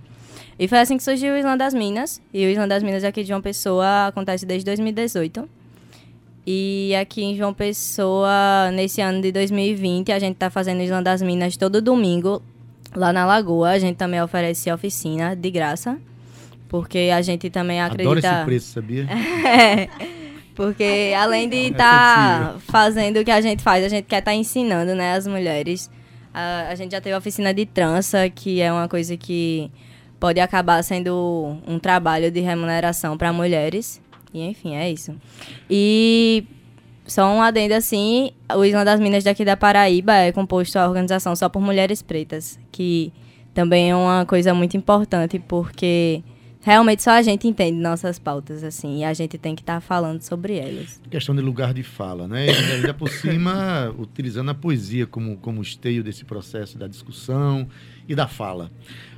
E 0.59 0.67
foi 0.67 0.77
assim 0.77 0.97
que 0.97 1.03
surgiu 1.03 1.33
o 1.33 1.37
Islã 1.37 1.57
das 1.57 1.73
Minas. 1.73 2.21
E 2.31 2.45
o 2.45 2.49
Islã 2.49 2.67
das 2.67 2.83
Minas 2.83 3.03
aqui 3.03 3.23
de 3.23 3.29
João 3.29 3.41
Pessoa 3.41 4.07
acontece 4.07 4.45
desde 4.45 4.65
2018. 4.65 5.49
E 6.45 6.93
aqui 6.95 7.23
em 7.23 7.35
João 7.35 7.53
Pessoa, 7.53 8.69
nesse 8.71 9.01
ano 9.01 9.19
de 9.21 9.31
2020, 9.31 10.11
a 10.11 10.19
gente 10.19 10.35
tá 10.35 10.49
fazendo 10.49 10.79
o 10.79 10.83
Islã 10.83 11.01
das 11.01 11.21
Minas 11.21 11.57
todo 11.57 11.81
domingo, 11.81 12.41
lá 12.95 13.11
na 13.11 13.25
Lagoa. 13.25 13.71
A 13.71 13.79
gente 13.79 13.95
também 13.95 14.21
oferece 14.21 14.71
oficina 14.71 15.35
de 15.35 15.49
graça. 15.49 15.97
Porque 16.67 17.09
a 17.13 17.21
gente 17.21 17.49
também 17.49 17.81
acredita. 17.81 18.09
Adoro 18.09 18.19
esse 18.19 18.45
preço, 18.45 18.73
sabia? 18.73 19.07
É, 19.45 19.87
porque 20.55 21.13
além 21.17 21.49
de 21.49 21.71
estar 21.71 22.55
fazendo 22.59 23.19
o 23.19 23.25
que 23.25 23.31
a 23.31 23.41
gente 23.41 23.61
faz, 23.61 23.83
a 23.83 23.89
gente 23.89 24.05
quer 24.05 24.19
estar 24.19 24.33
ensinando, 24.33 24.95
né, 24.95 25.13
as 25.13 25.27
mulheres. 25.27 25.89
A, 26.33 26.67
a 26.69 26.75
gente 26.75 26.91
já 26.91 27.01
teve 27.01 27.15
oficina 27.15 27.53
de 27.53 27.65
trança, 27.65 28.29
que 28.29 28.61
é 28.61 28.71
uma 28.71 28.87
coisa 28.87 29.17
que 29.17 29.69
pode 30.19 30.39
acabar 30.39 30.81
sendo 30.83 31.57
um 31.67 31.77
trabalho 31.77 32.31
de 32.31 32.39
remuneração 32.39 33.17
para 33.17 33.31
mulheres. 33.33 34.01
E 34.35 34.41
enfim, 34.41 34.75
é 34.75 34.91
isso. 34.91 35.15
E 35.69 36.43
só 37.07 37.33
um 37.33 37.41
adendo 37.41 37.73
assim, 37.73 38.31
o 38.53 38.65
Islã 38.65 38.83
das 38.83 38.99
Minas 38.99 39.23
daqui 39.23 39.45
da 39.45 39.55
Paraíba 39.55 40.13
é 40.13 40.31
composto 40.31 40.77
a 40.77 40.87
organização 40.87 41.35
só 41.35 41.47
por 41.47 41.61
mulheres 41.61 42.01
pretas, 42.01 42.59
que 42.71 43.13
também 43.53 43.91
é 43.91 43.95
uma 43.95 44.25
coisa 44.25 44.53
muito 44.53 44.75
importante, 44.75 45.39
porque 45.39 46.21
realmente 46.59 47.03
só 47.03 47.11
a 47.11 47.21
gente 47.21 47.47
entende 47.47 47.79
nossas 47.79 48.19
pautas, 48.19 48.63
assim, 48.63 48.99
e 48.99 49.03
a 49.05 49.13
gente 49.13 49.37
tem 49.37 49.55
que 49.55 49.61
estar 49.61 49.79
falando 49.79 50.21
sobre 50.21 50.57
elas. 50.57 50.99
Questão 51.09 51.33
de 51.33 51.41
lugar 51.41 51.73
de 51.73 51.83
fala, 51.83 52.27
né? 52.27 52.47
E 52.47 52.73
ainda 52.73 52.93
por 52.93 53.07
cima, 53.07 53.93
utilizando 53.97 54.49
a 54.49 54.53
poesia 54.55 55.07
como, 55.07 55.37
como 55.37 55.61
esteio 55.61 56.03
desse 56.03 56.25
processo 56.25 56.77
da 56.77 56.87
discussão 56.87 57.67
e 58.09 58.15
da 58.15 58.27
fala. 58.27 58.71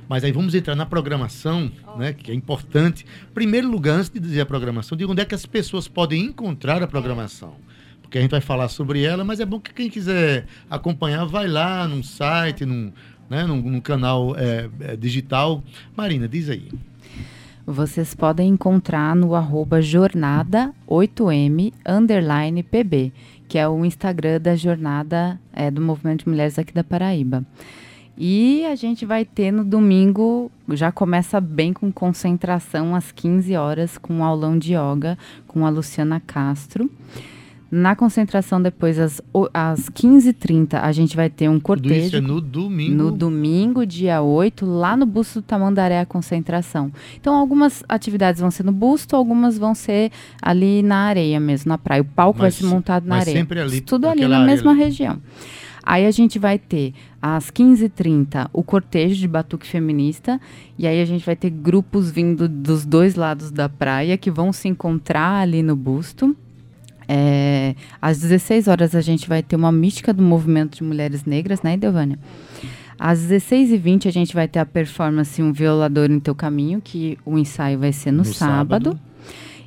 Mas 0.08 0.24
aí 0.24 0.32
vamos 0.32 0.54
entrar 0.54 0.74
na 0.74 0.86
programação, 0.86 1.70
né, 1.96 2.14
que 2.14 2.30
é 2.30 2.34
importante. 2.34 3.04
Primeiro 3.34 3.68
lugar, 3.68 3.98
antes 3.98 4.08
de 4.08 4.18
dizer 4.18 4.40
a 4.40 4.46
programação, 4.46 4.96
diga 4.96 5.12
onde 5.12 5.20
é 5.20 5.24
que 5.24 5.34
as 5.34 5.44
pessoas 5.44 5.86
podem 5.86 6.24
encontrar 6.24 6.82
a 6.82 6.86
programação. 6.86 7.56
Porque 8.00 8.16
a 8.16 8.22
gente 8.22 8.30
vai 8.30 8.40
falar 8.40 8.68
sobre 8.68 9.02
ela, 9.02 9.22
mas 9.22 9.38
é 9.38 9.44
bom 9.44 9.60
que 9.60 9.72
quem 9.72 9.90
quiser 9.90 10.46
acompanhar, 10.70 11.26
vai 11.26 11.46
lá 11.46 11.86
num 11.86 12.02
site, 12.02 12.64
num, 12.64 12.90
né, 13.28 13.44
num, 13.44 13.60
num 13.60 13.80
canal 13.82 14.34
é, 14.34 14.70
é, 14.80 14.96
digital. 14.96 15.62
Marina, 15.94 16.26
diz 16.26 16.48
aí. 16.48 16.70
Vocês 17.66 18.14
podem 18.14 18.48
encontrar 18.48 19.14
no 19.14 19.34
arroba 19.34 19.82
jornada 19.82 20.72
8M 20.88 21.70
underline 21.86 22.62
PB, 22.62 23.12
que 23.46 23.58
é 23.58 23.68
o 23.68 23.84
Instagram 23.84 24.40
da 24.40 24.56
jornada 24.56 25.38
é, 25.52 25.70
do 25.70 25.82
Movimento 25.82 26.24
de 26.24 26.30
Mulheres 26.30 26.58
aqui 26.58 26.72
da 26.72 26.82
Paraíba. 26.82 27.44
E 28.20 28.66
a 28.66 28.74
gente 28.74 29.06
vai 29.06 29.24
ter 29.24 29.52
no 29.52 29.64
domingo, 29.64 30.50
já 30.70 30.90
começa 30.90 31.40
bem 31.40 31.72
com 31.72 31.92
concentração 31.92 32.94
às 32.94 33.12
15 33.12 33.54
horas, 33.54 33.96
com 33.96 34.14
um 34.14 34.24
aulão 34.24 34.58
de 34.58 34.74
yoga 34.74 35.16
com 35.46 35.64
a 35.64 35.70
Luciana 35.70 36.20
Castro. 36.26 36.90
Na 37.70 37.94
concentração, 37.94 38.60
depois, 38.62 38.98
às, 38.98 39.20
o- 39.32 39.46
às 39.52 39.90
15h30, 39.90 40.80
a 40.80 40.90
gente 40.90 41.14
vai 41.14 41.28
ter 41.28 41.48
um 41.50 41.60
Tudo 41.60 41.86
isso 41.92 41.92
cortejo. 41.92 42.16
é 42.16 42.20
no 42.20 42.40
domingo. 42.40 42.94
No 42.96 43.12
domingo, 43.12 43.84
dia 43.86 44.22
8, 44.22 44.64
lá 44.64 44.96
no 44.96 45.04
Busto 45.04 45.40
do 45.40 45.44
Tamandaré, 45.44 46.00
a 46.00 46.06
concentração. 46.06 46.90
Então, 47.20 47.34
algumas 47.36 47.84
atividades 47.86 48.40
vão 48.40 48.50
ser 48.50 48.64
no 48.64 48.72
Busto, 48.72 49.14
algumas 49.14 49.58
vão 49.58 49.74
ser 49.74 50.10
ali 50.40 50.82
na 50.82 50.96
areia 51.04 51.38
mesmo, 51.38 51.68
na 51.68 51.76
praia. 51.78 52.00
O 52.00 52.06
palco 52.06 52.38
vai 52.40 52.46
Mas- 52.48 52.54
ser 52.54 52.64
montado 52.66 53.04
na 53.04 53.16
mas 53.16 53.28
areia. 53.28 53.36
sempre 53.38 53.60
ali, 53.60 53.80
Tudo 53.82 54.08
ali 54.08 54.26
na 54.26 54.40
mesma 54.40 54.70
ali. 54.72 54.80
região. 54.80 55.18
Aí 55.82 56.04
a 56.06 56.10
gente 56.10 56.38
vai 56.38 56.58
ter, 56.58 56.92
às 57.20 57.50
15h30, 57.50 58.48
o 58.52 58.62
cortejo 58.62 59.16
de 59.16 59.26
batuque 59.26 59.66
feminista. 59.66 60.40
E 60.78 60.86
aí 60.86 61.00
a 61.00 61.04
gente 61.04 61.24
vai 61.26 61.34
ter 61.36 61.50
grupos 61.50 62.10
vindo 62.10 62.48
dos 62.48 62.84
dois 62.84 63.14
lados 63.14 63.50
da 63.50 63.68
praia 63.68 64.16
que 64.16 64.30
vão 64.30 64.52
se 64.52 64.68
encontrar 64.68 65.40
ali 65.40 65.62
no 65.62 65.74
Busto. 65.74 66.36
É, 67.10 67.74
às 68.02 68.20
16 68.20 68.68
horas 68.68 68.94
a 68.94 69.00
gente 69.00 69.28
vai 69.28 69.42
ter 69.42 69.56
uma 69.56 69.72
mística 69.72 70.12
do 70.12 70.22
movimento 70.22 70.76
de 70.76 70.84
mulheres 70.84 71.24
negras, 71.24 71.62
né, 71.62 71.76
Delvânia? 71.76 72.18
Às 72.98 73.20
16h20 73.20 74.06
a 74.06 74.10
gente 74.12 74.34
vai 74.34 74.46
ter 74.48 74.58
a 74.58 74.66
performance 74.66 75.40
Um 75.42 75.52
Violador 75.52 76.10
em 76.10 76.20
Teu 76.20 76.34
Caminho, 76.34 76.80
que 76.82 77.16
o 77.24 77.38
ensaio 77.38 77.78
vai 77.78 77.92
ser 77.92 78.10
no, 78.10 78.18
No 78.18 78.24
sábado. 78.24 78.90
sábado. 78.90 79.00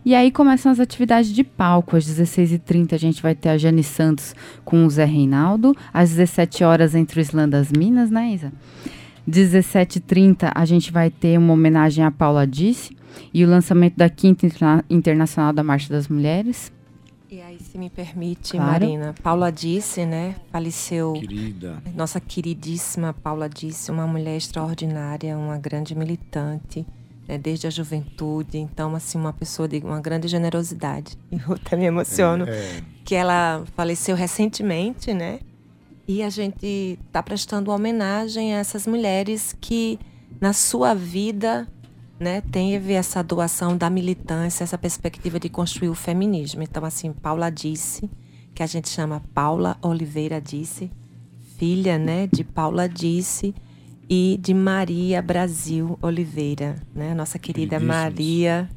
E 0.04 0.16
aí 0.16 0.32
começam 0.32 0.72
as 0.72 0.80
atividades 0.80 1.32
de 1.32 1.44
palco. 1.44 1.96
Às 1.96 2.06
16h30 2.06 2.94
a 2.94 2.98
gente 2.98 3.22
vai 3.22 3.36
ter 3.36 3.50
a 3.50 3.58
Jane 3.58 3.84
Santos 3.84 4.34
com 4.66 4.86
o 4.86 4.90
Zé 4.90 5.06
Reinaldo. 5.06 5.76
Às 5.94 6.10
17 6.10 6.64
horas 6.64 6.96
entre 6.96 7.20
o 7.20 7.22
Islã 7.22 7.48
das 7.48 7.72
Minas, 7.72 8.10
né, 8.10 8.34
Isa? 8.34 8.52
17h30 9.30 10.52
a 10.54 10.66
gente 10.66 10.92
vai 10.92 11.10
ter 11.10 11.38
uma 11.38 11.54
homenagem 11.54 12.04
a 12.04 12.10
Paula 12.12 12.48
Disse 12.48 12.96
e 13.34 13.46
o 13.46 13.48
lançamento 13.48 13.96
da 13.96 14.10
Quinta 14.10 14.46
Interna- 14.46 14.84
Internacional 14.90 15.54
da 15.54 15.64
Marcha 15.64 15.90
das 15.94 16.08
Mulheres. 16.08 16.72
E 17.30 17.40
aí, 17.42 17.58
se 17.60 17.78
me 17.78 17.90
permite, 17.90 18.52
Claro. 18.52 18.72
Marina, 18.72 19.16
Paula 19.24 19.50
disse, 19.52 20.06
né? 20.06 20.36
Faleceu 20.52 21.14
Querida. 21.14 21.82
nossa 21.96 22.20
queridíssima 22.20 23.14
Paula 23.14 23.48
disse, 23.48 23.90
uma 23.90 24.06
mulher 24.06 24.36
extraordinária, 24.36 25.38
uma 25.38 25.58
grande 25.58 25.96
militante, 25.96 26.86
né, 27.28 27.38
desde 27.38 27.68
a 27.68 27.70
juventude. 27.70 28.58
Então, 28.58 28.96
assim, 28.96 29.18
uma 29.18 29.34
pessoa 29.34 29.68
de 29.68 29.80
uma 29.80 30.00
grande 30.00 30.28
generosidade. 30.28 31.18
Eu 31.32 31.56
até 31.56 31.76
me 31.76 31.86
emociono. 31.86 32.46
É, 32.48 32.82
Que 33.04 33.16
ela 33.16 33.64
faleceu 33.76 34.16
recentemente, 34.16 35.14
né? 35.14 35.40
E 36.08 36.24
a 36.24 36.30
gente 36.30 36.98
está 37.08 37.24
prestando 37.24 37.72
homenagem 37.72 38.54
a 38.56 38.60
essas 38.60 38.86
mulheres 38.86 39.56
que, 39.62 40.00
na 40.40 40.52
sua 40.52 40.94
vida, 40.94 41.68
né, 42.20 42.42
teve 42.52 42.94
essa 42.94 43.24
doação 43.24 43.78
da 43.78 43.90
militância, 43.90 44.64
essa 44.64 44.78
perspectiva 44.78 45.40
de 45.40 45.50
construir 45.50 45.90
o 45.90 45.96
feminismo. 45.96 46.62
Então, 46.64 46.84
assim, 46.84 47.14
Paula 47.14 47.50
disse, 47.50 48.10
que 48.54 48.64
a 48.64 48.68
gente 48.68 48.90
chama 48.90 49.24
Paula 49.34 49.78
Oliveira 49.82 50.42
Disse, 50.42 50.92
filha, 51.58 51.98
né, 51.98 52.28
de 52.28 52.44
Paula 52.44 52.88
Disse 52.88 53.56
e 54.14 54.38
de 54.42 54.54
Maria 54.54 55.22
Brasil 55.22 55.98
Oliveira, 56.02 56.76
né, 56.94 57.14
nossa 57.14 57.40
querida. 57.40 57.80
Maria, 57.80 58.70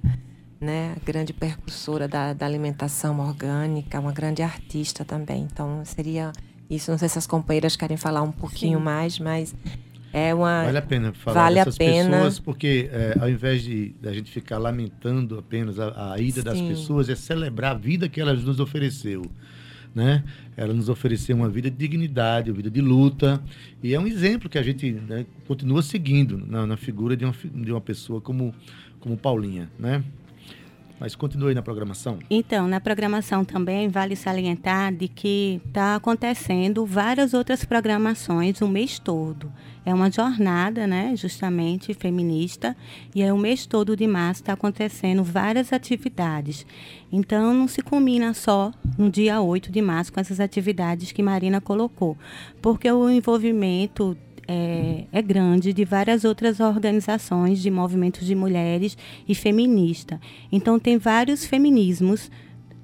né, 0.61 0.94
grande 1.05 1.33
percursora 1.33 2.07
da, 2.07 2.33
da 2.33 2.47
alimentação 2.47 3.18
orgânica, 3.18 3.99
uma 3.99 4.12
grande 4.12 4.42
artista 4.42 5.05
também. 5.05 5.42
Então, 5.42 5.85
seria 5.85 6.31
isso. 6.70 6.88
Não 6.92 6.99
sei 6.99 7.09
se 7.09 7.18
as 7.18 7.27
companheiras 7.27 7.75
querem 7.75 7.97
falar 7.97 8.23
um 8.23 8.31
pouquinho 8.31 8.79
mais, 8.79 9.18
mas 9.18 9.53
é 10.12 10.33
uma. 10.33 10.66
Vale 10.66 10.79
a 10.79 10.83
pena 10.83 11.12
falar 11.12 11.42
Vale 11.42 11.59
a 11.59 11.64
dessas 11.64 11.79
pena. 11.79 12.11
pessoas, 12.11 12.38
porque 12.38 12.88
é, 12.92 13.16
ao 13.18 13.29
invés 13.29 13.64
de 13.64 13.88
da 14.01 14.12
gente 14.12 14.31
ficar 14.31 14.59
lamentando 14.59 15.37
apenas 15.37 15.81
a, 15.81 16.12
a 16.12 16.18
ida 16.20 16.44
das 16.44 16.59
Sim. 16.59 16.68
pessoas, 16.68 17.09
é 17.09 17.16
celebrar 17.16 17.73
a 17.73 17.79
vida 17.79 18.09
que 18.09 18.20
elas 18.20 18.44
nos 18.44 18.61
ofereceu. 18.61 19.23
Né? 19.94 20.24
Ela 20.57 20.74
nos 20.74 20.88
ofereceu 20.88 21.37
uma 21.37 21.48
vida 21.48 21.70
de 21.70 21.76
dignidade, 21.76 22.50
uma 22.50 22.57
vida 22.57 22.70
de 22.70 22.80
luta, 22.80 23.42
e 23.83 23.94
é 23.94 24.00
um 24.00 24.07
exemplo 24.07 24.48
que 24.48 24.59
a 24.59 24.62
gente 24.62 24.90
né, 24.90 25.24
continua 25.46 25.83
seguindo 25.83 26.37
na, 26.38 26.66
na 26.66 26.76
figura 26.76 27.16
de 27.16 27.24
uma, 27.24 27.35
de 27.54 27.70
uma 27.70 27.80
pessoa 27.80 28.20
como, 28.20 28.52
como 28.98 29.16
Paulinha. 29.16 29.70
Né? 29.78 30.02
Mas 30.98 31.14
continue 31.14 31.54
na 31.54 31.62
programação. 31.62 32.18
Então, 32.30 32.68
na 32.68 32.80
programação 32.80 33.44
também 33.44 33.88
vale 33.88 34.14
salientar 34.14 34.94
de 34.94 35.09
que 35.09 35.61
está 35.66 35.96
acontecendo 35.96 36.87
várias 36.87 37.35
outras 37.35 37.64
programações 37.64 38.61
o 38.61 38.68
mês 38.68 38.98
todo. 38.98 39.52
É 39.85 39.92
uma 39.92 40.11
jornada, 40.11 40.87
né, 40.87 41.14
justamente 41.16 41.92
feminista, 41.92 42.76
e 43.14 43.22
é 43.22 43.33
o 43.33 43.38
mês 43.38 43.66
todo 43.66 43.96
de 43.96 44.07
março 44.07 44.40
está 44.42 44.54
acontecendo 44.54 45.22
várias 45.22 45.72
atividades. 45.72 46.64
Então, 47.12 47.52
não 47.52 47.68
se 47.68 47.83
combina 47.83 48.33
só 48.33 48.72
no 48.96 49.11
dia 49.11 49.40
8 49.40 49.70
de 49.70 49.83
março 49.83 50.12
com 50.12 50.20
essas 50.20 50.40
atividades 50.40 51.12
que 51.12 51.22
Marina 51.22 51.61
colocou, 51.61 52.16
porque 52.62 52.90
o 52.90 53.11
envolvimento 53.11 54.16
é, 54.46 55.04
é 55.12 55.22
grande 55.22 55.72
de 55.72 55.85
várias 55.85 56.24
outras 56.24 56.61
organizações 56.61 57.61
de 57.61 57.70
movimentos 57.70 58.26
de 58.26 58.35
mulheres 58.35 58.96
e 59.28 59.35
feminista. 59.35 60.20
Então 60.50 60.78
tem 60.78 60.98
vários 60.98 61.44
feminismos 61.44 62.30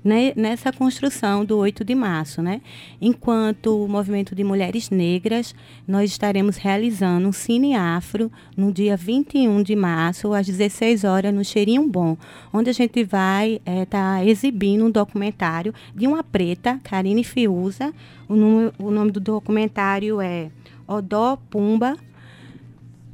né, 0.04 0.32
nessa 0.34 0.72
construção 0.72 1.44
do 1.44 1.58
8 1.58 1.84
de 1.84 1.94
março. 1.94 2.42
Né? 2.42 2.60
Enquanto 3.00 3.84
o 3.84 3.88
movimento 3.88 4.34
de 4.34 4.42
mulheres 4.42 4.90
negras, 4.90 5.54
nós 5.86 6.10
estaremos 6.10 6.56
realizando 6.56 7.28
um 7.28 7.32
Cine 7.32 7.74
Afro 7.74 8.30
no 8.56 8.72
dia 8.72 8.96
21 8.96 9.62
de 9.62 9.76
março, 9.76 10.32
às 10.32 10.46
16 10.46 11.04
horas, 11.04 11.34
no 11.34 11.44
Cheirinho 11.44 11.86
Bom, 11.86 12.16
onde 12.52 12.70
a 12.70 12.74
gente 12.74 13.04
vai 13.04 13.60
estar 13.66 14.26
exibindo 14.26 14.84
um 14.84 14.90
documentário 14.90 15.74
de 15.94 16.06
uma 16.06 16.22
preta, 16.22 16.80
Karine 16.82 17.24
Fiuza. 17.24 17.92
O 18.28 18.40
o 18.78 18.90
nome 18.90 19.10
do 19.10 19.20
documentário 19.20 20.20
é 20.20 20.50
Odó 20.90 21.38
Pumba 21.48 21.96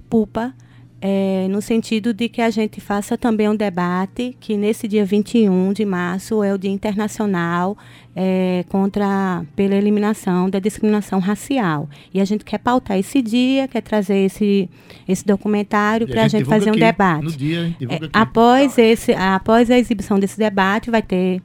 Pupa, 0.08 0.54
é, 1.00 1.46
no 1.50 1.60
sentido 1.60 2.14
de 2.14 2.28
que 2.28 2.40
a 2.40 2.48
gente 2.48 2.80
faça 2.80 3.18
também 3.18 3.48
um 3.48 3.54
debate, 3.56 4.36
que 4.40 4.56
nesse 4.56 4.88
dia 4.88 5.04
21 5.04 5.72
de 5.72 5.84
março 5.84 6.42
é 6.42 6.54
o 6.54 6.58
Dia 6.58 6.70
Internacional 6.70 7.76
é, 8.14 8.64
contra 8.68 9.44
pela 9.54 9.74
eliminação 9.74 10.48
da 10.48 10.58
discriminação 10.58 11.18
racial. 11.18 11.88
E 12.14 12.20
a 12.20 12.24
gente 12.24 12.44
quer 12.44 12.58
pautar 12.58 12.98
esse 12.98 13.20
dia, 13.20 13.68
quer 13.68 13.82
trazer 13.82 14.18
esse, 14.24 14.70
esse 15.06 15.24
documentário 15.26 16.08
para 16.08 16.24
a 16.24 16.28
gente 16.28 16.46
fazer 16.46 16.70
um 16.70 16.74
aqui, 16.74 16.80
debate. 16.80 17.36
Dia, 17.36 17.76
É, 17.90 18.08
após, 18.12 18.78
esse, 18.78 19.12
após 19.12 19.70
a 19.70 19.78
exibição 19.78 20.18
desse 20.18 20.38
debate, 20.38 20.90
vai 20.90 21.02
ter 21.02 21.42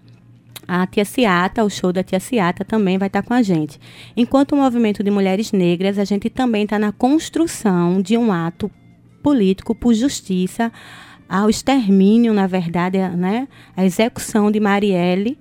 a 0.74 0.88
Tia 0.88 1.04
Ciata, 1.04 1.66
o 1.66 1.70
show 1.70 1.92
da 1.92 2.02
Tia 2.02 2.20
Ciata 2.20 2.64
também 2.64 2.98
vai 2.98 3.08
estar 3.08 3.22
com 3.24 3.34
a 3.34 3.42
gente. 3.42 3.78
Enquanto 4.16 4.54
o 4.54 4.56
movimento 4.56 5.04
de 5.04 5.12
mulheres 5.12 5.52
negras, 5.52 6.00
a 6.00 6.06
gente 6.06 6.30
também 6.30 6.64
está 6.64 6.80
na 6.80 6.94
construção 6.94 8.02
de 8.02 8.16
um 8.16 8.32
ato 8.32 8.72
político 9.22 9.76
por 9.76 9.94
justiça 9.94 10.72
ao 11.28 11.50
extermínio, 11.50 12.34
na 12.34 12.48
verdade, 12.48 12.98
a- 12.98 13.10
né, 13.10 13.48
a 13.76 13.84
execução 13.86 14.50
de 14.50 14.60
Marielle, 14.62 15.38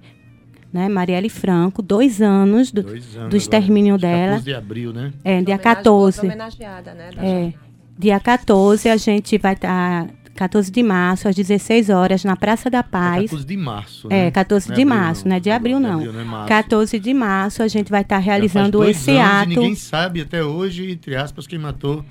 né, 0.72 0.88
Marielle 0.88 1.28
Franco, 1.28 1.80
dois 1.80 2.20
anos 2.20 2.72
do, 2.72 2.82
Dois 2.82 3.16
anos 3.16 3.30
do 3.30 3.36
extermínio 3.36 3.94
agora, 3.94 4.12
dela. 4.12 4.26
14 4.38 4.44
de 4.44 4.54
abril, 4.54 4.92
né? 4.92 5.12
É, 5.24 5.30
dia 5.42 5.54
Homenagem- 5.54 5.58
14. 5.62 6.26
Homenageada, 6.26 6.94
né? 6.94 7.10
da 7.14 7.24
É, 7.24 7.52
dia 7.98 8.18
14 8.20 8.88
a 8.88 8.96
gente 8.96 9.38
vai 9.38 9.52
estar 9.54 10.08
14 10.40 10.70
de 10.70 10.82
março 10.82 11.28
às 11.28 11.36
16 11.36 11.90
horas 11.90 12.24
na 12.24 12.34
Praça 12.34 12.70
da 12.70 12.78
É 12.78 12.82
Paz. 12.82 13.24
14 13.24 13.44
de 13.46 13.56
março. 13.58 14.08
É, 14.10 14.24
né? 14.24 14.30
14 14.30 14.68
Não 14.70 14.74
de 14.74 14.82
abril, 14.82 14.96
março, 14.98 15.28
não 15.28 15.36
é 15.36 15.40
de 15.40 15.50
abril 15.50 15.78
não. 15.78 16.00
não 16.00 16.20
é 16.20 16.24
março. 16.24 16.48
14 16.48 16.98
de 16.98 17.12
março 17.12 17.62
a 17.62 17.68
gente 17.68 17.90
vai 17.90 18.00
estar 18.00 18.16
faz 18.16 18.24
realizando 18.24 18.82
esse 18.84 19.10
anos 19.10 19.20
e 19.20 19.34
ato. 19.34 19.48
ninguém 19.50 19.74
sabe 19.74 20.22
até 20.22 20.42
hoje, 20.42 20.90
entre 20.90 21.14
aspas, 21.14 21.46
quem 21.46 21.58
matou 21.58 22.02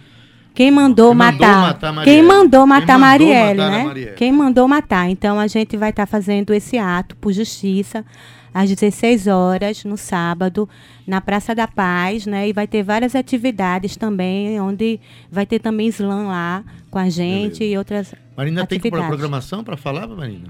quem 0.53 0.69
mandou, 0.69 1.09
Quem 1.09 1.17
mandou 1.17 1.41
matar, 1.47 1.61
matar 1.61 1.93
Marielle. 1.93 2.19
quem 2.19 2.27
mandou 2.27 2.61
Quem 2.61 2.67
matar 2.69 2.99
mandou 2.99 2.99
Marielle, 3.27 3.57
matar 3.61 3.71
né? 3.71 3.83
Marielle. 3.83 4.15
Quem 4.15 4.31
mandou 4.31 4.67
matar. 4.67 5.09
Então 5.09 5.39
a 5.39 5.47
gente 5.47 5.75
vai 5.77 5.89
estar 5.89 6.05
fazendo 6.05 6.53
esse 6.53 6.77
ato 6.77 7.15
por 7.15 7.31
justiça 7.33 8.05
às 8.53 8.69
16 8.69 9.27
horas 9.27 9.83
no 9.83 9.97
sábado 9.97 10.67
na 11.05 11.21
Praça 11.21 11.53
da 11.55 11.67
Paz, 11.67 12.25
né? 12.25 12.47
E 12.49 12.53
vai 12.53 12.67
ter 12.67 12.83
várias 12.83 13.15
atividades 13.15 13.95
também, 13.97 14.59
onde 14.59 14.99
vai 15.31 15.45
ter 15.45 15.59
também 15.59 15.87
slam 15.89 16.27
lá 16.27 16.63
com 16.89 16.99
a 16.99 17.09
gente 17.09 17.63
e 17.63 17.77
outras 17.77 18.13
Marina 18.35 18.65
tem 18.65 18.79
que 18.79 18.89
pôr 18.89 18.97
a 18.97 18.99
atividades. 18.99 19.19
programação 19.19 19.63
para 19.63 19.77
falar, 19.77 20.07
Marina? 20.07 20.47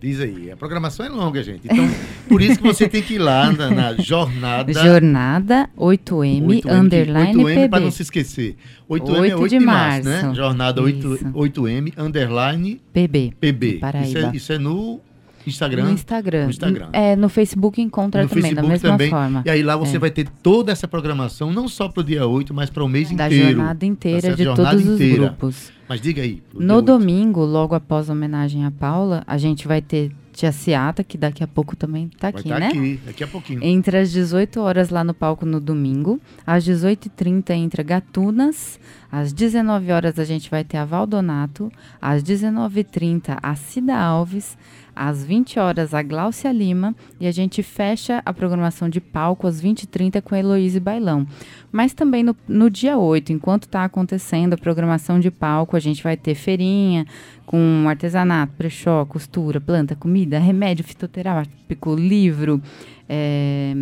Diz 0.00 0.20
aí. 0.20 0.50
A 0.50 0.56
programação 0.56 1.06
é 1.06 1.08
longa, 1.08 1.42
gente. 1.42 1.62
Então, 1.64 1.88
por 2.28 2.42
isso 2.42 2.58
que 2.58 2.62
você 2.62 2.86
tem 2.86 3.00
que 3.00 3.14
ir 3.14 3.18
lá 3.18 3.50
na, 3.50 3.70
na 3.70 3.94
jornada. 3.94 4.70
Jornada 4.70 5.70
8M, 5.78 6.44
8M, 6.44 6.70
underline 6.70 7.42
8M 7.42 7.70
para 7.70 7.80
não 7.80 7.90
se 7.90 8.02
esquecer. 8.02 8.54
8M 8.90 9.08
é 9.08 9.20
8 9.20 9.40
8 9.40 9.48
de 9.48 9.58
de 9.58 9.64
março, 9.64 10.08
março. 10.10 10.26
né? 10.28 10.34
Jornada 10.34 10.82
8, 10.82 11.14
Isso. 11.14 11.24
8M, 11.32 11.92
underline 11.96 12.82
PB. 12.92 13.32
PB. 13.40 13.80
Isso 14.02 14.18
é, 14.18 14.30
isso 14.34 14.52
é 14.52 14.58
no 14.58 15.00
Instagram. 15.46 15.84
No 15.84 15.90
Instagram. 15.90 16.44
No 16.44 16.50
Instagram. 16.50 16.88
É, 16.92 17.16
no 17.16 17.28
Facebook 17.28 17.80
encontra 17.80 18.22
no 18.22 18.28
também, 18.28 18.54
da 18.54 18.62
Facebook 18.62 18.68
mesma 18.72 18.88
também. 18.90 19.10
forma. 19.10 19.42
E 19.44 19.50
aí 19.50 19.62
lá 19.62 19.76
você 19.76 19.96
É. 19.96 19.98
vai 19.98 20.10
ter 20.10 20.28
toda 20.42 20.72
essa 20.72 20.86
programação, 20.88 21.52
não 21.52 21.68
só 21.68 21.88
para 21.88 22.00
o 22.00 22.04
dia 22.04 22.26
8, 22.26 22.52
mas 22.54 22.70
para 22.70 22.82
o 22.84 22.88
mês 22.88 23.10
da 23.12 23.26
inteiro. 23.26 23.48
jornada 23.56 23.84
inteira 23.86 24.20
certo? 24.20 24.36
de 24.36 24.44
Jornada 24.44 24.70
todos 24.70 24.86
inteira. 24.86 25.12
os 25.22 25.28
grupos. 25.28 25.72
Mas 25.88 26.00
diga 26.00 26.22
aí. 26.22 26.42
No 26.54 26.76
8. 26.76 26.86
domingo, 26.86 27.44
logo 27.44 27.74
após 27.74 28.08
a 28.08 28.12
homenagem 28.14 28.64
à 28.64 28.70
Paula, 28.70 29.22
a 29.26 29.36
gente 29.36 29.68
vai 29.68 29.82
ter 29.82 30.10
Tia 30.32 30.50
Ciata, 30.50 31.04
que 31.04 31.16
daqui 31.18 31.44
a 31.44 31.46
pouco 31.46 31.76
também 31.76 32.08
tá 32.08 32.30
Vai 32.30 32.40
aqui, 32.40 32.48
estar 32.48 32.58
né? 32.58 32.66
aqui, 32.68 33.00
daqui 33.06 33.22
a 33.22 33.26
pouquinho. 33.28 33.62
Entre 33.62 33.96
as 33.98 34.10
18 34.10 34.58
horas 34.60 34.88
lá 34.88 35.04
no 35.04 35.12
palco 35.14 35.44
no 35.46 35.60
domingo, 35.60 36.18
às 36.44 36.64
18h30 36.64 37.50
entra 37.50 37.82
Gatunas, 37.84 38.80
às 39.12 39.32
19 39.32 39.92
horas 39.92 40.18
a 40.18 40.24
gente 40.24 40.50
vai 40.50 40.64
ter 40.64 40.78
a 40.78 40.84
Valdonato, 40.84 41.70
às 42.02 42.22
19h30 42.22 43.38
a 43.42 43.54
Cida 43.54 43.94
Alves, 43.96 44.56
às 44.94 45.24
20 45.24 45.58
horas 45.58 45.94
a 45.94 46.02
Gláucia 46.02 46.52
Lima 46.52 46.94
e 47.20 47.26
a 47.26 47.32
gente 47.32 47.62
fecha 47.62 48.22
a 48.24 48.32
programação 48.32 48.88
de 48.88 49.00
palco 49.00 49.46
às 49.46 49.62
20h30 49.62 50.22
com 50.22 50.34
a 50.34 50.38
Heloíse 50.38 50.80
Bailão. 50.80 51.26
Mas 51.72 51.92
também 51.92 52.22
no, 52.22 52.36
no 52.46 52.70
dia 52.70 52.96
8, 52.96 53.32
enquanto 53.32 53.64
está 53.64 53.84
acontecendo 53.84 54.54
a 54.54 54.58
programação 54.58 55.18
de 55.18 55.30
palco, 55.30 55.76
a 55.76 55.80
gente 55.80 56.02
vai 56.02 56.16
ter 56.16 56.34
feirinha 56.34 57.06
com 57.46 57.86
artesanato, 57.88 58.52
brechó, 58.56 59.04
costura, 59.04 59.60
planta, 59.60 59.94
comida, 59.94 60.38
remédio 60.38 60.84
fitoterápico, 60.84 61.94
livro, 61.94 62.62
é, 63.08 63.74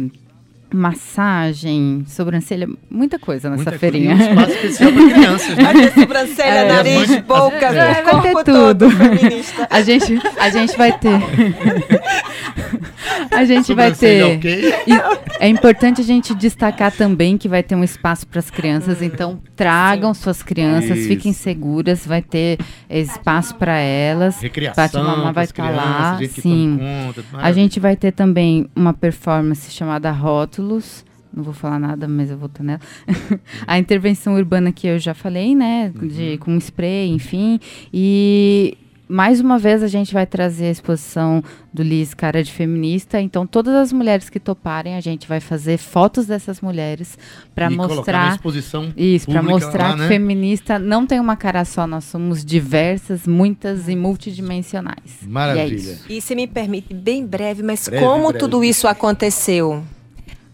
massagem, 0.72 2.04
sobrancelha, 2.06 2.68
muita 2.90 3.18
coisa 3.18 3.50
nessa 3.50 3.62
Muita 3.64 3.78
feirinha. 3.78 4.16
coisa. 4.16 4.30
Um 4.30 4.32
espaço 4.34 4.52
especial 4.52 4.92
para 4.92 5.10
crianças, 5.12 5.56
né? 5.56 5.62
Vai 5.64 5.74
ter 5.74 6.00
sobrancelha, 6.00 6.48
É, 6.48 6.72
nariz, 6.72 7.16
boca, 7.22 7.66
É, 7.66 8.02
vai 8.02 8.02
corpo 8.02 8.22
ter 8.22 8.52
todo 8.52 8.88
tudo. 8.88 8.90
feminista. 8.90 9.66
A 9.70 9.80
gente, 9.82 10.20
a 10.38 10.50
gente 10.50 10.76
vai 10.76 10.92
ter. 10.98 11.12
a 13.30 13.44
gente 13.44 13.74
vai 13.74 13.92
ter. 13.92 14.22
ok? 14.36 14.74
E 14.86 14.92
é 15.40 15.48
importante 15.48 16.00
a 16.00 16.04
gente 16.04 16.34
destacar 16.34 16.92
também 16.92 17.36
que 17.38 17.48
vai 17.48 17.62
ter 17.62 17.74
um 17.74 17.84
espaço 17.84 18.26
para 18.26 18.38
as 18.38 18.50
crianças, 18.50 19.02
então 19.02 19.40
tragam 19.56 20.12
suas 20.14 20.42
crianças, 20.42 20.98
Isso. 20.98 21.08
fiquem 21.08 21.32
seguras, 21.32 22.06
vai 22.06 22.22
ter 22.22 22.58
espaço 22.88 23.54
para 23.56 23.76
elas. 23.76 24.40
Recreação, 24.40 24.74
Pati 24.84 24.96
Mamá 24.96 25.32
vai 25.32 25.44
estar 25.44 25.70
lá, 25.70 26.16
crianças, 26.16 26.34
gente 26.36 26.40
sim. 26.42 26.78
conta, 26.80 27.24
A 27.38 27.52
gente 27.52 27.80
vai 27.80 27.96
ter 27.96 28.12
também 28.12 28.66
uma 28.74 28.92
performance 28.92 29.70
chamada 29.70 30.10
Rótulos. 30.62 31.04
Não 31.34 31.42
vou 31.42 31.54
falar 31.54 31.78
nada, 31.78 32.06
mas 32.06 32.30
eu 32.30 32.36
vou 32.36 32.46
estar 32.46 32.62
nela. 32.62 32.80
a 33.66 33.78
intervenção 33.78 34.34
urbana 34.34 34.70
que 34.70 34.86
eu 34.86 34.98
já 34.98 35.14
falei, 35.14 35.54
né? 35.54 35.90
De, 35.94 36.36
com 36.38 36.56
spray, 36.58 37.08
enfim. 37.08 37.58
E 37.92 38.76
mais 39.08 39.40
uma 39.40 39.58
vez 39.58 39.82
a 39.82 39.88
gente 39.88 40.12
vai 40.12 40.26
trazer 40.26 40.66
a 40.66 40.70
exposição 40.70 41.42
do 41.72 41.82
Liz 41.82 42.12
Cara 42.12 42.44
de 42.44 42.52
Feminista. 42.52 43.18
Então, 43.18 43.46
todas 43.46 43.74
as 43.74 43.94
mulheres 43.94 44.28
que 44.28 44.38
toparem, 44.38 44.94
a 44.94 45.00
gente 45.00 45.26
vai 45.26 45.40
fazer 45.40 45.78
fotos 45.78 46.26
dessas 46.26 46.60
mulheres 46.60 47.18
para 47.54 47.68
colocar 47.68 47.88
na 47.88 47.96
mostrar. 47.96 48.34
exposição 48.34 48.92
Isso, 48.94 49.30
para 49.30 49.42
mostrar 49.42 49.88
lá, 49.88 49.94
que 49.94 50.00
né? 50.00 50.08
feminista 50.08 50.78
não 50.78 51.06
tem 51.06 51.18
uma 51.18 51.34
cara 51.34 51.64
só, 51.64 51.86
nós 51.86 52.04
somos 52.04 52.44
diversas, 52.44 53.26
muitas 53.26 53.88
e 53.88 53.96
multidimensionais. 53.96 55.22
E 55.22 55.24
é 55.24 55.28
Maravilha. 55.28 55.74
isso. 55.76 56.04
E 56.10 56.20
se 56.20 56.34
me 56.34 56.46
permite, 56.46 56.92
bem 56.92 57.24
breve, 57.24 57.62
mas 57.62 57.88
Breve, 57.88 58.04
como 58.04 58.24
breve. 58.24 58.38
tudo 58.38 58.62
isso 58.62 58.86
aconteceu? 58.86 59.82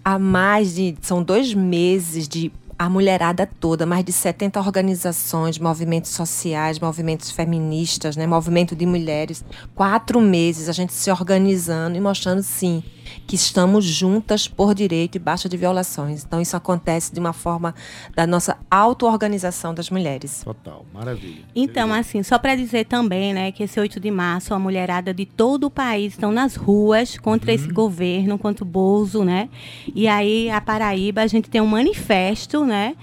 Há 0.09 0.19
mais 0.19 0.75
de. 0.75 0.95
São 1.03 1.23
dois 1.23 1.53
meses 1.53 2.27
de. 2.27 2.51
A 2.79 2.89
mulherada 2.89 3.45
toda, 3.59 3.85
mais 3.85 4.05
de 4.05 4.13
70 4.13 4.61
organizações, 4.61 5.59
movimentos 5.59 6.13
sociais, 6.13 6.79
movimentos 6.79 7.31
feministas, 7.31 8.17
né, 8.17 8.25
movimento 8.27 8.77
de 8.77 8.87
mulheres. 8.87 9.45
Quatro 9.75 10.21
meses 10.21 10.69
a 10.69 10.73
gente 10.73 10.93
se 10.93 11.11
organizando 11.11 11.97
e 11.97 12.01
mostrando, 12.01 12.41
sim, 12.43 12.83
que 13.27 13.35
estamos 13.35 13.85
juntas 13.85 14.47
por 14.47 14.75
direito 14.75 15.17
e 15.17 15.19
baixa 15.19 15.49
de 15.49 15.57
violações. 15.57 16.25
Então, 16.25 16.41
isso 16.41 16.57
acontece 16.57 17.13
de 17.13 17.19
uma 17.19 17.33
forma 17.33 17.75
da 18.15 18.27
nossa 18.27 18.57
auto-organização 18.71 19.75
das 19.75 19.91
mulheres. 19.91 20.43
Total, 20.45 20.85
maravilha. 20.93 21.43
Então, 21.57 21.93
assim, 21.93 22.23
só 22.23 22.39
para 22.39 22.55
dizer 22.55 22.85
também, 22.85 23.33
né, 23.35 23.51
que 23.51 23.63
esse 23.65 23.81
8 23.81 23.99
de 23.99 24.11
março, 24.11 24.55
a 24.55 24.59
mulherada 24.59 25.13
de 25.13 25.25
todo 25.27 25.65
o 25.65 25.71
país 25.71 26.13
estão 26.13 26.31
nas 26.31 26.55
ruas 26.55 27.19
contra 27.19 27.51
Uhum. 27.51 27.57
esse 27.57 27.69
governo, 27.73 28.39
contra 28.39 28.63
o 28.63 28.69
Bozo, 28.69 29.25
né? 29.25 29.49
E 29.95 30.07
aí, 30.07 30.49
a 30.51 30.61
Paraíba, 30.61 31.23
a 31.23 31.27
gente 31.27 31.49
tem 31.51 31.61
um 31.61 31.67
manifesto, 31.67 32.65
né? 32.69 32.95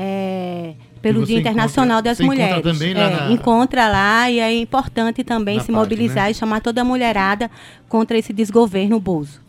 é, 0.00 0.74
pelo 1.02 1.24
Dia 1.26 1.40
Internacional 1.40 1.98
encontra- 1.98 2.10
das 2.10 2.16
você 2.18 2.24
encontra 2.24 2.44
Mulheres. 2.46 2.62
também 2.72 2.94
lá 2.94 3.00
É, 3.00 3.10
na- 3.28 3.32
Encontra 3.32 3.88
lá 3.88 4.30
e 4.30 4.38
é 4.38 4.54
importante 4.56 5.24
também 5.24 5.56
Na 5.56 5.60
se 5.62 5.66
página, 5.68 5.78
mobilizar 5.82 6.24
né? 6.26 6.30
e 6.30 6.34
chamar 6.34 6.60
toda 6.60 6.80
a 6.82 6.84
mulherada 6.84 7.50
contra 7.88 8.16
esse 8.16 8.32
desgoverno 8.32 9.00
Bozo. 9.00 9.40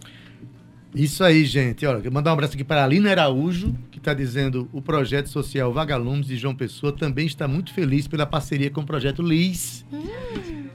Isso 0.96 1.24
aí, 1.24 1.46
gente. 1.46 1.86
Olha, 1.86 2.02
eu 2.04 2.12
mandar 2.12 2.32
um 2.32 2.34
abraço 2.34 2.54
aqui 2.56 2.64
para 2.64 2.82
a 2.82 2.84
Alina 2.84 3.12
Araújo, 3.12 3.76
que 3.92 4.00
está 4.00 4.12
dizendo 4.12 4.68
o 4.74 4.82
projeto 4.82 5.30
social 5.30 5.72
Vagalumes 5.72 6.26
de 6.26 6.36
João 6.36 6.56
Pessoa 6.56 6.92
também 6.92 7.28
está 7.28 7.48
muito 7.48 7.72
feliz 7.72 8.08
pela 8.08 8.26
parceria 8.26 8.72
com 8.72 8.82
o 8.82 8.86
projeto 8.86 9.22
Liz 9.22 9.86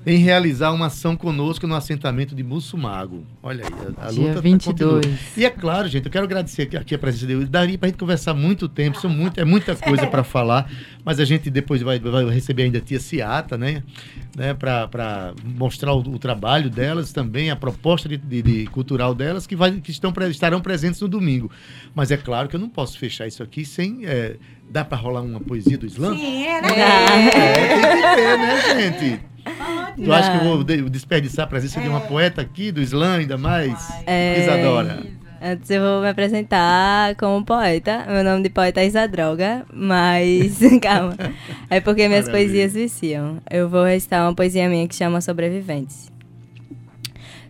em 0.06 0.18
realizar 0.18 0.70
uma 0.72 0.86
ação 0.86 1.16
conosco 1.16 1.66
no 1.66 1.74
assentamento 1.74 2.34
de 2.34 2.42
Mussumago. 2.42 3.24
Olha 3.42 3.64
aí, 3.64 3.94
a, 3.98 4.08
a 4.08 4.10
Dia 4.10 4.20
luta 4.20 4.34
tá 4.34 4.40
22. 4.40 4.64
continua. 5.00 5.18
E 5.36 5.44
é 5.44 5.50
claro, 5.50 5.88
gente, 5.88 6.04
eu 6.06 6.10
quero 6.12 6.24
agradecer 6.24 6.62
aqui, 6.62 6.76
aqui 6.76 6.94
a 6.94 6.98
presença 6.98 7.26
de 7.26 7.44
Daria 7.46 7.78
para 7.78 7.86
a 7.86 7.90
gente 7.90 7.98
conversar 7.98 8.34
muito 8.34 8.68
tempo, 8.68 9.00
são 9.00 9.08
muito, 9.08 9.40
é 9.40 9.44
muita 9.44 9.74
coisa 9.74 10.06
para 10.06 10.22
falar, 10.22 10.70
mas 11.04 11.18
a 11.20 11.24
gente 11.24 11.48
depois 11.48 11.80
vai, 11.80 11.98
vai 11.98 12.24
receber 12.28 12.64
ainda 12.64 12.78
a 12.78 12.80
tia 12.82 13.00
Ciata, 13.00 13.56
né? 13.56 13.82
né 14.36 14.52
para 14.52 15.32
mostrar 15.42 15.94
o, 15.94 16.00
o 16.00 16.18
trabalho 16.18 16.68
delas 16.68 17.12
também, 17.12 17.50
a 17.50 17.56
proposta 17.56 18.08
de, 18.08 18.16
de- 18.18 18.42
de 18.42 18.66
cultural 18.66 19.14
delas, 19.14 19.46
que, 19.46 19.56
vai, 19.56 19.72
que 19.80 19.90
estão, 19.90 20.12
estarão 20.30 20.60
presentes 20.60 21.00
no 21.00 21.08
domingo. 21.08 21.50
Mas 21.94 22.10
é 22.10 22.16
claro 22.16 22.48
que 22.48 22.56
eu 22.56 22.60
não 22.60 22.68
posso 22.68 22.98
fechar 22.98 23.26
isso 23.26 23.42
aqui 23.42 23.64
sem. 23.64 24.04
é, 24.04 24.36
dá 24.70 24.84
para 24.84 24.98
rolar 24.98 25.22
uma 25.22 25.40
poesia 25.40 25.78
do 25.78 25.86
Islã? 25.86 26.14
Sim, 26.16 26.44
É, 26.44 26.60
tem 26.60 27.80
que 27.80 28.16
ter, 28.16 28.38
né, 28.38 28.92
gente? 28.92 29.33
Tu 30.02 30.12
acha 30.12 30.30
que 30.38 30.44
eu 30.44 30.48
vou 30.50 30.64
de- 30.64 30.88
desperdiçar 30.90 31.44
a 31.44 31.48
presença 31.48 31.80
de 31.80 31.88
uma 31.88 32.00
poeta 32.00 32.40
aqui, 32.40 32.72
do 32.72 32.80
Islã, 32.80 33.18
ainda 33.18 33.36
mais? 33.36 33.88
É. 34.06 34.40
Isadora. 34.42 35.02
Antes 35.46 35.68
eu 35.70 35.82
vou 35.82 36.00
me 36.00 36.08
apresentar 36.08 37.14
como 37.16 37.44
poeta. 37.44 38.06
Meu 38.08 38.24
nome 38.24 38.42
de 38.44 38.48
poeta 38.48 38.80
é 38.80 38.86
Isadroga, 38.86 39.66
mas 39.72 40.58
calma. 40.80 41.14
É 41.68 41.80
porque 41.80 42.08
minhas 42.08 42.26
Maravilha. 42.26 42.48
poesias 42.50 42.72
viciam. 42.72 43.38
Eu 43.50 43.68
vou 43.68 43.84
recitar 43.84 44.22
uma 44.26 44.34
poesia 44.34 44.66
minha 44.70 44.88
que 44.88 44.94
chama 44.94 45.20
Sobreviventes. 45.20 46.10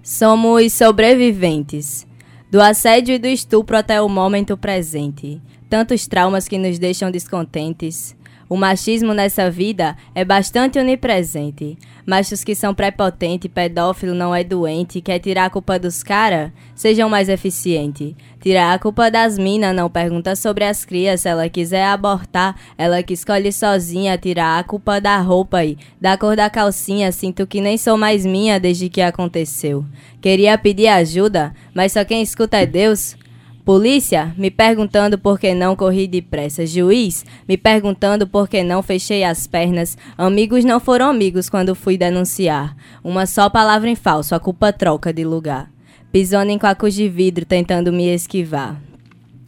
Somos 0.03 0.73
sobreviventes. 0.73 2.07
Do 2.51 2.61
assédio 2.61 3.15
e 3.15 3.19
do 3.19 3.27
estupro 3.27 3.77
até 3.77 4.01
o 4.01 4.09
momento 4.09 4.57
presente. 4.57 5.41
Tantos 5.69 6.07
traumas 6.07 6.47
que 6.47 6.59
nos 6.59 6.79
deixam 6.79 7.11
descontentes. 7.11 8.15
O 8.55 8.57
machismo 8.57 9.13
nessa 9.13 9.51
vida 9.51 9.97
é 10.15 10.25
bastante 10.25 10.79
onipresente. 10.79 11.77
Machos 12.07 12.45
que 12.45 12.55
são 12.55 12.73
prepotentes, 12.73 13.51
pedófilo 13.53 14.15
não 14.15 14.33
é 14.33 14.45
doente, 14.45 15.01
quer 15.01 15.19
tirar 15.19 15.47
a 15.47 15.51
culpa 15.51 15.77
dos 15.77 16.05
cara? 16.05 16.53
Sejam 16.73 17.09
mais 17.09 17.29
eficientes. 17.29 18.15
Tirar 18.41 18.73
a 18.73 18.79
culpa 18.79 19.11
das 19.11 19.37
minas, 19.37 19.75
não 19.75 19.91
pergunta 19.91 20.37
sobre 20.37 20.63
as 20.63 20.85
crias. 20.85 21.23
Se 21.23 21.29
ela 21.29 21.49
quiser 21.49 21.85
abortar, 21.87 22.55
ela 22.79 23.03
que 23.03 23.15
escolhe 23.15 23.51
sozinha. 23.51 24.17
Tirar 24.17 24.61
a 24.61 24.63
culpa 24.63 25.01
da 25.01 25.19
roupa 25.19 25.57
aí, 25.57 25.77
da 26.01 26.17
cor 26.17 26.37
da 26.37 26.49
calcinha. 26.49 27.11
Sinto 27.11 27.49
que 27.49 27.61
nem 27.61 27.77
sou 27.77 27.99
mais 27.99 28.25
minha 28.25 28.61
desde 28.61 28.89
que 28.89 29.01
aconteceu. 29.01 29.85
Queria 30.21 30.57
pedir 30.57 30.87
ajuda, 30.87 31.53
mas 31.75 31.91
só 31.91 32.05
quem 32.05 32.23
escuta 32.23 32.59
é 32.59 32.67
Deus. 32.67 33.17
Polícia 33.65 34.35
me 34.37 34.51
perguntando 34.51 35.17
por 35.17 35.41
que 35.41 35.55
não 35.55 35.75
corri 35.75 36.07
depressa. 36.07 36.67
Juiz 36.67 37.25
me 37.49 37.57
perguntando 37.57 38.27
por 38.27 38.47
que 38.47 38.63
não 38.63 38.83
fechei 38.83 39.25
as 39.25 39.47
pernas. 39.47 39.97
Amigos 40.19 40.67
não 40.67 40.79
foram 40.79 41.09
amigos 41.09 41.49
quando 41.49 41.75
fui 41.75 41.97
denunciar. 41.97 42.77
Uma 43.03 43.25
só 43.25 43.49
palavra 43.49 43.89
em 43.89 43.95
falso, 43.95 44.35
a 44.35 44.41
culpa 44.41 44.71
troca 44.71 45.15
de 45.15 45.25
lugar. 45.25 45.71
Pisando 46.13 46.51
em 46.51 46.59
cacos 46.59 46.93
de 46.93 47.09
vidro, 47.09 47.47
tentando 47.47 47.91
me 47.91 48.07
esquivar. 48.15 48.79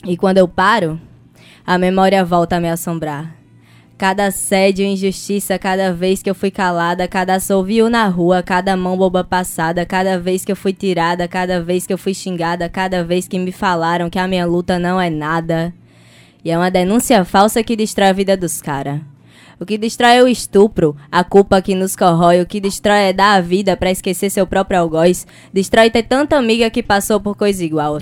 E 0.03 0.17
quando 0.17 0.39
eu 0.39 0.49
paro, 0.49 0.99
a 1.67 1.77
memória 1.77 2.25
volta 2.25 2.57
a 2.57 2.61
me 2.61 2.71
assombrar. 2.71 3.36
Cada 3.99 4.27
assédio 4.27 4.85
e 4.85 4.89
injustiça, 4.89 5.59
cada 5.59 5.91
vez 5.91 6.23
que 6.23 6.29
eu 6.29 6.35
fui 6.35 6.51
calada, 6.51 7.09
cada 7.09 7.37
assovio 7.37 7.89
na 7.89 8.07
rua, 8.09 8.43
cada 8.43 8.77
mão 8.77 8.95
boba 8.95 9.25
passada, 9.25 9.87
cada 9.87 10.19
vez 10.19 10.45
que 10.45 10.53
eu 10.53 10.57
fui 10.57 10.75
tirada, 10.75 11.27
cada 11.27 11.63
vez 11.63 11.87
que 11.87 11.95
eu 11.95 11.97
fui 11.97 12.13
xingada, 12.13 12.69
cada 12.69 13.03
vez 13.03 13.27
que 13.27 13.39
me 13.39 13.51
falaram 13.51 14.11
que 14.11 14.19
a 14.19 14.29
minha 14.29 14.45
luta 14.45 14.79
não 14.79 15.01
é 15.01 15.09
nada. 15.09 15.73
E 16.45 16.51
é 16.51 16.59
uma 16.59 16.71
denúncia 16.71 17.25
falsa 17.25 17.63
que 17.63 17.75
destrói 17.75 18.09
a 18.09 18.13
vida 18.13 18.37
dos 18.37 18.61
caras. 18.61 19.01
O 19.59 19.65
que 19.65 19.79
destrói 19.79 20.17
é 20.17 20.23
o 20.23 20.29
estupro, 20.29 20.95
a 21.11 21.25
culpa 21.25 21.63
que 21.63 21.75
nos 21.75 21.97
corrói, 21.97 22.43
o 22.43 22.47
que 22.47 22.61
destrói 22.61 22.99
é 22.99 23.13
dar 23.15 23.37
a 23.37 23.41
vida 23.41 23.79
pra 23.79 23.91
esquecer 23.91 24.29
seu 24.29 24.47
próprio 24.47 24.79
algoz, 24.79 25.27
destrói 25.51 25.89
ter 25.89 26.03
tanta 26.03 26.37
amiga 26.37 26.69
que 26.69 26.83
passou 26.83 27.19
por 27.19 27.35
coisa 27.35 27.65
igual. 27.65 27.99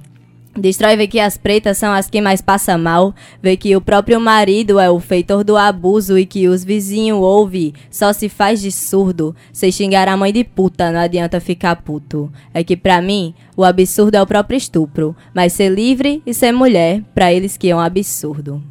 Destrói 0.56 0.96
ver 0.96 1.08
que 1.08 1.18
as 1.18 1.36
pretas 1.36 1.78
são 1.78 1.92
as 1.92 2.08
que 2.08 2.20
mais 2.20 2.40
passam 2.40 2.78
mal, 2.78 3.12
ver 3.42 3.56
que 3.56 3.74
o 3.74 3.80
próprio 3.80 4.20
marido 4.20 4.78
é 4.78 4.88
o 4.88 5.00
feitor 5.00 5.42
do 5.42 5.56
abuso 5.56 6.16
e 6.16 6.24
que 6.24 6.46
os 6.46 6.62
vizinhos 6.62 7.18
ouve, 7.18 7.74
só 7.90 8.12
se 8.12 8.28
faz 8.28 8.60
de 8.60 8.70
surdo. 8.70 9.34
Se 9.52 9.70
xingar 9.72 10.06
a 10.08 10.16
mãe 10.16 10.32
de 10.32 10.44
puta, 10.44 10.92
não 10.92 11.00
adianta 11.00 11.40
ficar 11.40 11.76
puto. 11.76 12.30
É 12.52 12.62
que 12.62 12.76
pra 12.76 13.02
mim, 13.02 13.34
o 13.56 13.64
absurdo 13.64 14.16
é 14.16 14.22
o 14.22 14.26
próprio 14.26 14.56
estupro, 14.56 15.16
mas 15.34 15.52
ser 15.52 15.70
livre 15.70 16.22
e 16.24 16.32
ser 16.32 16.52
mulher, 16.52 17.02
pra 17.14 17.32
eles 17.32 17.56
que 17.56 17.70
é 17.70 17.74
um 17.74 17.80
absurdo. 17.80 18.62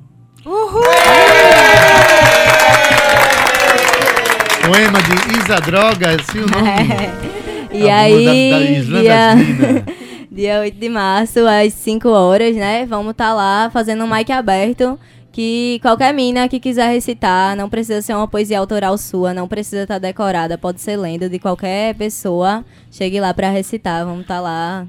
Poema 4.65 4.99
de 5.01 5.37
Isa 5.39 5.59
Droga, 5.59 6.15
assim 6.15 6.39
o 6.39 6.47
nome. 6.47 7.33
E 7.73 7.89
A 7.89 7.97
aí, 8.01 8.13
bunda 8.13 8.59
da 8.59 8.71
Islândia 8.71 9.01
dia, 9.01 9.35
Zina. 9.35 10.02
Dia 10.33 10.61
8 10.61 10.79
de 10.79 10.89
março, 10.89 11.39
às 11.45 11.73
5 11.73 12.09
horas, 12.09 12.55
né? 12.55 12.85
Vamos 12.87 13.11
estar 13.11 13.33
lá 13.33 13.69
fazendo 13.71 14.03
um 14.03 14.07
mic 14.11 14.31
aberto. 14.31 14.99
Que 15.31 15.79
qualquer 15.81 16.13
mina 16.13 16.47
que 16.47 16.59
quiser 16.59 16.91
recitar, 16.91 17.55
não 17.55 17.67
precisa 17.67 18.03
ser 18.03 18.13
uma 18.13 18.27
poesia 18.27 18.59
autoral 18.59 18.95
sua, 18.99 19.33
não 19.33 19.47
precisa 19.47 19.81
estar 19.81 19.97
decorada, 19.97 20.59
pode 20.59 20.79
ser 20.79 20.95
lenda 20.95 21.27
de 21.27 21.39
qualquer 21.39 21.95
pessoa. 21.95 22.63
Chegue 22.91 23.19
lá 23.19 23.33
pra 23.33 23.49
recitar, 23.49 24.05
vamos 24.05 24.21
estar 24.21 24.39
lá. 24.39 24.85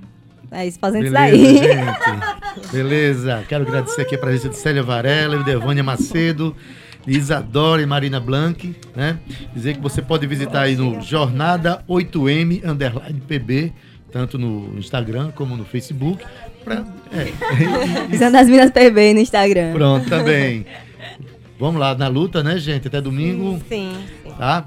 É 0.51 0.67
isso, 0.67 0.79
fazendo 0.79 1.05
isso 1.05 1.15
Beleza, 1.15 1.37
aí. 1.37 1.57
gente. 2.61 2.73
Beleza. 2.73 3.45
Quero 3.49 3.65
agradecer 3.65 4.03
aqui 4.03 4.15
a 4.15 4.19
presença 4.19 4.51
de 4.51 4.57
Célia 4.57 4.83
Varela, 4.83 5.43
Devânia 5.43 5.83
Macedo, 5.83 6.55
de 7.07 7.19
Isadora 7.19 7.81
e 7.81 7.87
Marina 7.87 8.21
Blanc, 8.21 8.77
né? 8.95 9.19
Dizer 9.55 9.75
que 9.75 9.81
você 9.81 10.03
pode 10.03 10.27
visitar 10.27 10.63
aí 10.63 10.77
no 10.77 11.01
Jornada 11.01 11.83
8M 11.89 12.67
underline 12.67 13.21
PB, 13.27 13.73
tanto 14.15 14.39
no 14.39 14.79
Instagram 14.79 15.33
como 15.33 15.57
no 15.57 15.65
Facebook. 15.65 16.25
Pra, 16.63 16.85
é, 17.11 18.15
São 18.17 18.31
das 18.31 18.49
Minas 18.49 18.71
PB 18.71 19.13
no 19.13 19.19
Instagram. 19.19 19.73
pronto, 19.73 20.09
também. 20.09 20.65
Vamos 21.59 21.81
lá 21.81 21.97
na 21.97 22.07
luta, 22.07 22.41
né, 22.41 22.57
gente? 22.57 22.87
Até 22.87 23.01
domingo, 23.01 23.61
Sim. 23.69 23.93
tá? 24.39 24.67